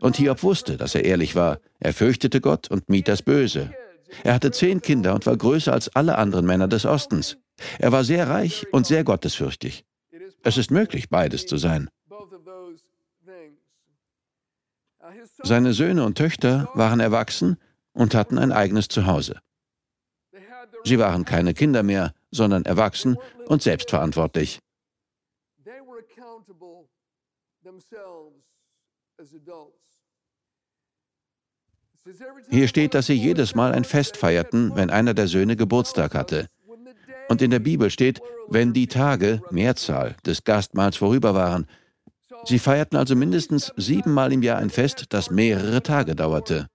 Und 0.00 0.16
Hiob 0.16 0.42
wusste, 0.42 0.76
dass 0.76 0.94
er 0.94 1.04
ehrlich 1.04 1.34
war. 1.36 1.60
Er 1.78 1.92
fürchtete 1.92 2.40
Gott 2.40 2.70
und 2.70 2.88
mied 2.88 3.06
das 3.06 3.22
Böse. 3.22 3.72
Er 4.24 4.34
hatte 4.34 4.50
zehn 4.50 4.80
Kinder 4.80 5.14
und 5.14 5.26
war 5.26 5.36
größer 5.36 5.72
als 5.72 5.94
alle 5.94 6.18
anderen 6.18 6.46
Männer 6.46 6.68
des 6.68 6.84
Ostens. 6.84 7.36
Er 7.78 7.92
war 7.92 8.02
sehr 8.04 8.28
reich 8.28 8.66
und 8.72 8.86
sehr 8.86 9.04
gottesfürchtig. 9.04 9.84
Es 10.42 10.56
ist 10.56 10.70
möglich, 10.70 11.10
beides 11.10 11.46
zu 11.46 11.58
sein. 11.58 11.90
Seine 15.42 15.72
Söhne 15.72 16.04
und 16.04 16.16
Töchter 16.16 16.70
waren 16.74 17.00
erwachsen 17.00 17.56
und 17.92 18.14
hatten 18.14 18.38
ein 18.38 18.52
eigenes 18.52 18.88
Zuhause. 18.88 19.40
Sie 20.84 20.98
waren 20.98 21.24
keine 21.24 21.52
Kinder 21.52 21.82
mehr, 21.82 22.14
sondern 22.30 22.64
erwachsen 22.64 23.18
und 23.46 23.62
selbstverantwortlich. 23.62 24.60
Hier 32.48 32.68
steht, 32.68 32.94
dass 32.94 33.06
sie 33.06 33.14
jedes 33.14 33.54
Mal 33.54 33.72
ein 33.72 33.84
Fest 33.84 34.16
feierten, 34.16 34.74
wenn 34.74 34.90
einer 34.90 35.14
der 35.14 35.28
Söhne 35.28 35.56
Geburtstag 35.56 36.14
hatte. 36.14 36.48
Und 37.28 37.42
in 37.42 37.50
der 37.50 37.58
Bibel 37.60 37.90
steht, 37.90 38.20
wenn 38.48 38.72
die 38.72 38.86
Tage, 38.86 39.42
Mehrzahl, 39.50 40.16
des 40.26 40.42
Gastmahls 40.44 40.96
vorüber 40.96 41.34
waren. 41.34 41.66
Sie 42.44 42.58
feierten 42.58 42.98
also 42.98 43.14
mindestens 43.14 43.72
siebenmal 43.76 44.32
im 44.32 44.42
Jahr 44.42 44.58
ein 44.58 44.70
Fest, 44.70 45.06
das 45.10 45.30
mehrere 45.30 45.82
Tage 45.82 46.16
dauerte. 46.16 46.68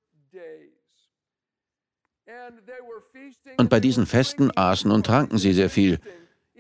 Und 3.58 3.70
bei 3.70 3.80
diesen 3.80 4.06
Festen 4.06 4.52
aßen 4.56 4.92
und 4.92 5.06
tranken 5.06 5.38
sie 5.38 5.54
sehr 5.54 5.70
viel. 5.70 6.00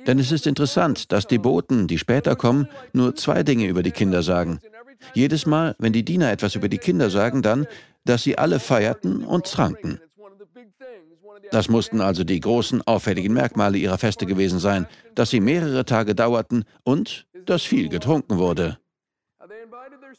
Denn 0.07 0.19
es 0.19 0.31
ist 0.31 0.45
interessant, 0.47 1.11
dass 1.11 1.27
die 1.27 1.37
Boten, 1.37 1.87
die 1.87 1.97
später 1.97 2.35
kommen, 2.35 2.67
nur 2.93 3.15
zwei 3.15 3.43
Dinge 3.43 3.67
über 3.67 3.83
die 3.83 3.91
Kinder 3.91 4.23
sagen. 4.23 4.59
Jedes 5.13 5.45
Mal, 5.45 5.75
wenn 5.79 5.93
die 5.93 6.03
Diener 6.03 6.31
etwas 6.31 6.55
über 6.55 6.69
die 6.69 6.77
Kinder 6.77 7.09
sagen, 7.09 7.41
dann, 7.41 7.67
dass 8.05 8.23
sie 8.23 8.37
alle 8.37 8.59
feierten 8.59 9.23
und 9.23 9.45
tranken. 9.45 9.99
Das 11.51 11.69
mussten 11.69 12.01
also 12.01 12.23
die 12.23 12.39
großen, 12.39 12.81
auffälligen 12.81 13.33
Merkmale 13.33 13.77
ihrer 13.77 13.97
Feste 13.97 14.25
gewesen 14.25 14.59
sein, 14.59 14.87
dass 15.13 15.29
sie 15.29 15.39
mehrere 15.39 15.85
Tage 15.85 16.15
dauerten 16.15 16.65
und 16.83 17.27
dass 17.45 17.63
viel 17.63 17.89
getrunken 17.89 18.37
wurde. 18.37 18.79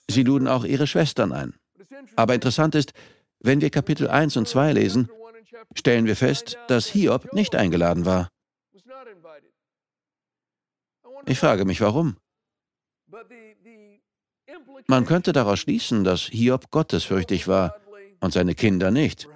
Sie 0.08 0.22
luden 0.22 0.46
auch 0.46 0.64
ihre 0.64 0.86
Schwestern 0.86 1.32
ein. 1.32 1.54
Aber 2.14 2.34
interessant 2.34 2.74
ist, 2.74 2.92
wenn 3.40 3.60
wir 3.60 3.70
Kapitel 3.70 4.08
1 4.08 4.36
und 4.36 4.48
2 4.48 4.72
lesen, 4.72 5.10
stellen 5.74 6.06
wir 6.06 6.16
fest, 6.16 6.58
dass 6.68 6.86
Hiob 6.86 7.32
nicht 7.32 7.54
eingeladen 7.54 8.06
war. 8.06 8.28
Ich 11.26 11.38
frage 11.38 11.64
mich, 11.64 11.80
warum. 11.80 12.16
Man 14.86 15.06
könnte 15.06 15.32
daraus 15.32 15.60
schließen, 15.60 16.04
dass 16.04 16.22
Hiob 16.22 16.70
gottesfürchtig 16.70 17.48
war 17.48 17.76
und 18.20 18.32
seine 18.32 18.54
Kinder 18.54 18.90
nicht. 18.90 19.28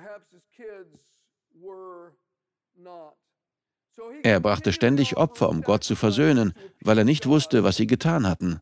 Er 4.22 4.40
brachte 4.40 4.72
ständig 4.72 5.16
Opfer, 5.16 5.48
um 5.48 5.62
Gott 5.62 5.84
zu 5.84 5.96
versöhnen, 5.96 6.52
weil 6.80 6.98
er 6.98 7.04
nicht 7.04 7.26
wusste, 7.26 7.64
was 7.64 7.76
sie 7.76 7.86
getan 7.86 8.26
hatten. 8.26 8.60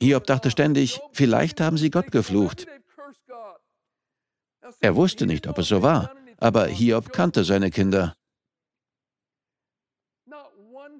Hiob 0.00 0.26
dachte 0.26 0.50
ständig, 0.50 1.00
vielleicht 1.12 1.60
haben 1.60 1.76
sie 1.76 1.90
Gott 1.90 2.12
geflucht. 2.12 2.66
Er 4.80 4.96
wusste 4.96 5.26
nicht, 5.26 5.46
ob 5.46 5.58
es 5.58 5.68
so 5.68 5.82
war, 5.82 6.12
aber 6.38 6.66
Hiob 6.66 7.12
kannte 7.12 7.44
seine 7.44 7.70
Kinder. 7.70 8.14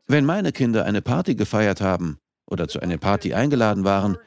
Wenn 0.06 0.24
meine 0.24 0.52
Kinder 0.52 0.84
eine 0.84 1.02
Party 1.02 1.34
gefeiert 1.34 1.80
haben 1.80 2.18
oder 2.48 2.68
zu 2.68 2.80
einer 2.80 2.98
Party 2.98 3.34
eingeladen 3.34 3.84
waren, 3.84 4.18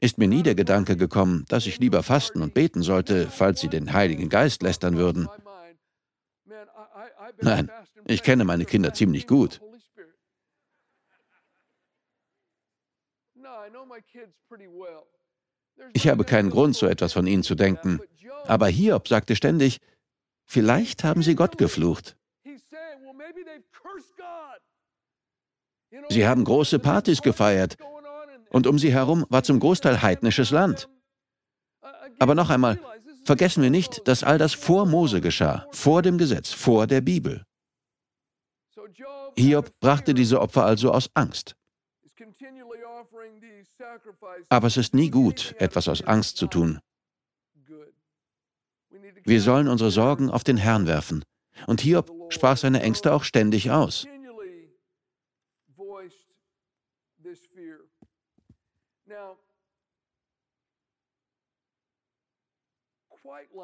ist 0.00 0.18
mir 0.18 0.28
nie 0.28 0.42
der 0.42 0.54
Gedanke 0.54 0.96
gekommen, 0.96 1.44
dass 1.48 1.66
ich 1.66 1.78
lieber 1.78 2.02
fasten 2.02 2.42
und 2.42 2.54
beten 2.54 2.82
sollte, 2.82 3.28
falls 3.28 3.60
sie 3.60 3.68
den 3.68 3.92
Heiligen 3.92 4.28
Geist 4.28 4.62
lästern 4.62 4.96
würden. 4.96 5.28
Nein, 7.40 7.70
ich 8.06 8.22
kenne 8.22 8.44
meine 8.44 8.64
Kinder 8.64 8.94
ziemlich 8.94 9.26
gut. 9.26 9.60
Ich 15.92 16.08
habe 16.08 16.24
keinen 16.24 16.50
Grund, 16.50 16.76
so 16.76 16.86
etwas 16.86 17.12
von 17.12 17.26
ihnen 17.26 17.42
zu 17.42 17.54
denken. 17.54 18.00
Aber 18.44 18.68
Hiob 18.68 19.08
sagte 19.08 19.36
ständig, 19.36 19.80
vielleicht 20.44 21.04
haben 21.04 21.22
sie 21.22 21.34
Gott 21.34 21.58
geflucht. 21.58 22.16
Sie 26.08 26.26
haben 26.26 26.44
große 26.44 26.78
Partys 26.78 27.22
gefeiert 27.22 27.76
und 28.50 28.66
um 28.66 28.78
sie 28.78 28.92
herum 28.92 29.26
war 29.28 29.42
zum 29.42 29.60
Großteil 29.60 30.02
heidnisches 30.02 30.50
Land. 30.50 30.88
Aber 32.18 32.34
noch 32.34 32.50
einmal, 32.50 32.80
vergessen 33.24 33.62
wir 33.62 33.70
nicht, 33.70 34.06
dass 34.08 34.24
all 34.24 34.38
das 34.38 34.54
vor 34.54 34.86
Mose 34.86 35.20
geschah, 35.20 35.66
vor 35.70 36.02
dem 36.02 36.18
Gesetz, 36.18 36.52
vor 36.52 36.86
der 36.86 37.00
Bibel. 37.00 37.44
Hiob 39.36 39.70
brachte 39.80 40.14
diese 40.14 40.40
Opfer 40.40 40.64
also 40.64 40.92
aus 40.92 41.10
Angst. 41.14 41.54
Aber 44.48 44.66
es 44.66 44.76
ist 44.76 44.94
nie 44.94 45.10
gut, 45.10 45.54
etwas 45.58 45.88
aus 45.88 46.02
Angst 46.02 46.36
zu 46.36 46.46
tun. 46.48 46.80
Wir 49.24 49.40
sollen 49.40 49.68
unsere 49.68 49.90
Sorgen 49.90 50.30
auf 50.30 50.42
den 50.42 50.56
Herrn 50.56 50.86
werfen. 50.86 51.22
Und 51.66 51.80
Hiob 51.80 52.10
sprach 52.30 52.56
seine 52.56 52.82
Ängste 52.82 53.12
auch 53.12 53.24
ständig 53.24 53.70
aus. 53.70 54.06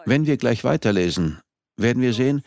Wenn 0.04 0.26
wir 0.26 0.36
gleich 0.36 0.64
weiterlesen, 0.64 1.40
werden 1.76 2.02
wir 2.02 2.12
sehen, 2.12 2.42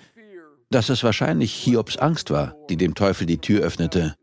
dass 0.70 0.90
es 0.90 1.04
wahrscheinlich 1.04 1.54
Hiobs 1.54 1.98
Angst 1.98 2.30
war, 2.32 2.56
die 2.70 2.78
dem 2.78 2.96
Teufel 2.96 3.26
die 3.26 3.40
Tür 3.40 3.64
öffnete. 3.64 4.16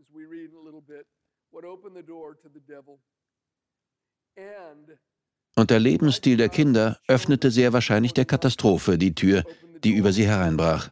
Und 5.57 5.71
der 5.71 5.79
Lebensstil 5.79 6.37
der 6.37 6.49
Kinder 6.49 6.99
öffnete 7.07 7.51
sehr 7.51 7.73
wahrscheinlich 7.73 8.13
der 8.13 8.25
Katastrophe 8.25 8.99
die 8.99 9.15
Tür, 9.15 9.45
die 9.85 9.93
über 9.93 10.13
sie 10.13 10.27
hereinbrach. 10.27 10.91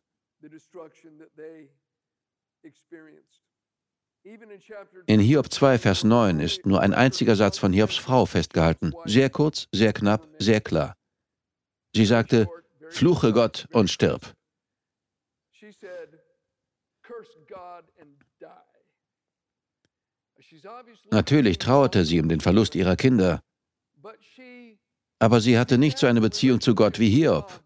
In 5.07 5.21
Hiob 5.21 5.53
2, 5.53 5.79
Vers 5.79 6.05
9 6.05 6.39
ist 6.39 6.65
nur 6.65 6.81
ein 6.81 6.95
einziger 6.95 7.35
Satz 7.35 7.59
von 7.59 7.73
Hiobs 7.73 7.97
Frau 7.97 8.25
festgehalten. 8.25 8.93
Sehr 9.05 9.31
kurz, 9.31 9.67
sehr 9.73 9.93
knapp, 9.93 10.29
sehr 10.39 10.61
klar. 10.61 10.95
Sie 11.95 12.07
sagte, 12.07 12.49
Fluche 12.91 13.33
Gott 13.33 13.69
und 13.73 13.91
stirb. 13.91 14.35
Natürlich 21.11 21.59
trauerte 21.59 22.05
sie 22.05 22.21
um 22.21 22.29
den 22.29 22.41
Verlust 22.41 22.75
ihrer 22.75 22.97
Kinder, 22.97 23.43
aber 25.19 25.41
sie 25.41 25.59
hatte 25.59 25.79
nicht 25.79 25.99
so 25.99 26.07
eine 26.07 26.21
Beziehung 26.21 26.61
zu 26.61 26.75
Gott 26.75 26.99
wie 26.99 27.09
Hiob. 27.09 27.63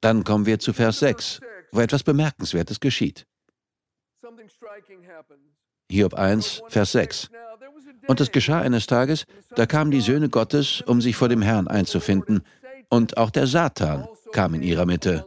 Dann 0.00 0.24
kommen 0.24 0.46
wir 0.46 0.58
zu 0.58 0.72
Vers 0.72 1.00
6, 1.00 1.40
wo 1.72 1.80
etwas 1.80 2.02
Bemerkenswertes 2.02 2.78
geschieht. 2.80 3.26
Hiob 5.90 6.14
1, 6.14 6.62
Vers 6.68 6.92
6. 6.92 7.30
Und 8.06 8.20
es 8.20 8.30
geschah 8.30 8.60
eines 8.60 8.86
Tages, 8.86 9.24
da 9.54 9.66
kamen 9.66 9.90
die 9.90 10.00
Söhne 10.00 10.28
Gottes, 10.28 10.82
um 10.82 11.00
sich 11.00 11.16
vor 11.16 11.28
dem 11.28 11.42
Herrn 11.42 11.68
einzufinden, 11.68 12.42
und 12.90 13.16
auch 13.16 13.30
der 13.30 13.46
Satan 13.46 14.08
kam 14.32 14.54
in 14.54 14.62
ihrer 14.62 14.86
Mitte. 14.86 15.26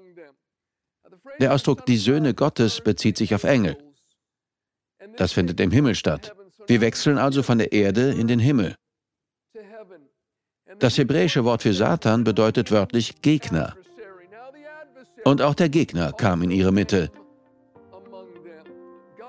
Der 1.40 1.54
Ausdruck 1.54 1.86
die 1.86 1.98
Söhne 1.98 2.34
Gottes 2.34 2.82
bezieht 2.82 3.18
sich 3.18 3.36
auf 3.36 3.44
Engel. 3.44 3.78
Das 5.18 5.32
findet 5.32 5.60
im 5.60 5.72
Himmel 5.72 5.96
statt. 5.96 6.36
Wir 6.68 6.82
wechseln 6.82 7.18
also 7.18 7.44
von 7.44 7.58
der 7.58 7.72
Erde 7.72 8.12
in 8.12 8.28
den 8.28 8.40
Himmel. 8.40 8.76
Das 10.80 10.98
hebräische 10.98 11.44
Wort 11.44 11.64
für 11.64 11.74
Satan 11.74 12.24
bedeutet 12.24 12.72
wörtlich 12.72 13.22
Gegner. 13.22 13.76
Und 15.24 15.42
auch 15.42 15.54
der 15.54 15.70
Gegner 15.70 16.14
kam 16.14 16.42
in 16.42 16.52
ihre 16.52 16.72
Mitte. 16.72 17.12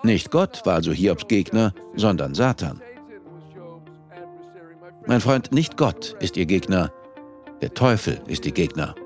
Nicht 0.04 0.32
Gott 0.32 0.66
war 0.66 0.74
also 0.74 0.92
Hiobs 0.92 1.28
Gegner, 1.28 1.72
sondern 1.94 2.34
Satan. 2.34 2.82
Mein 5.06 5.20
Freund, 5.20 5.52
nicht 5.52 5.76
Gott 5.76 6.16
ist 6.20 6.36
ihr 6.36 6.46
Gegner, 6.46 6.92
der 7.60 7.72
Teufel 7.74 8.20
ist 8.26 8.44
ihr 8.44 8.50
Gegner. 8.52 8.96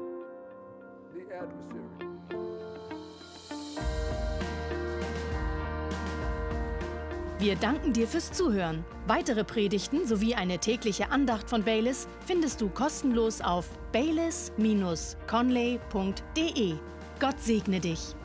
Wir 7.39 7.55
danken 7.57 7.93
dir 7.93 8.09
fürs 8.09 8.33
Zuhören. 8.33 8.83
Weitere 9.07 9.45
Predigten 9.45 10.07
sowie 10.07 10.35
eine 10.35 10.59
tägliche 10.59 11.11
Andacht 11.11 11.51
von 11.51 11.63
Baylis 11.63 12.09
findest 12.27 12.63
du 12.63 12.71
kostenlos 12.71 13.43
auf 13.43 13.69
baylis-conley.de. 13.93 16.75
Gott 17.21 17.41
segne 17.41 17.81
dich. 17.81 18.16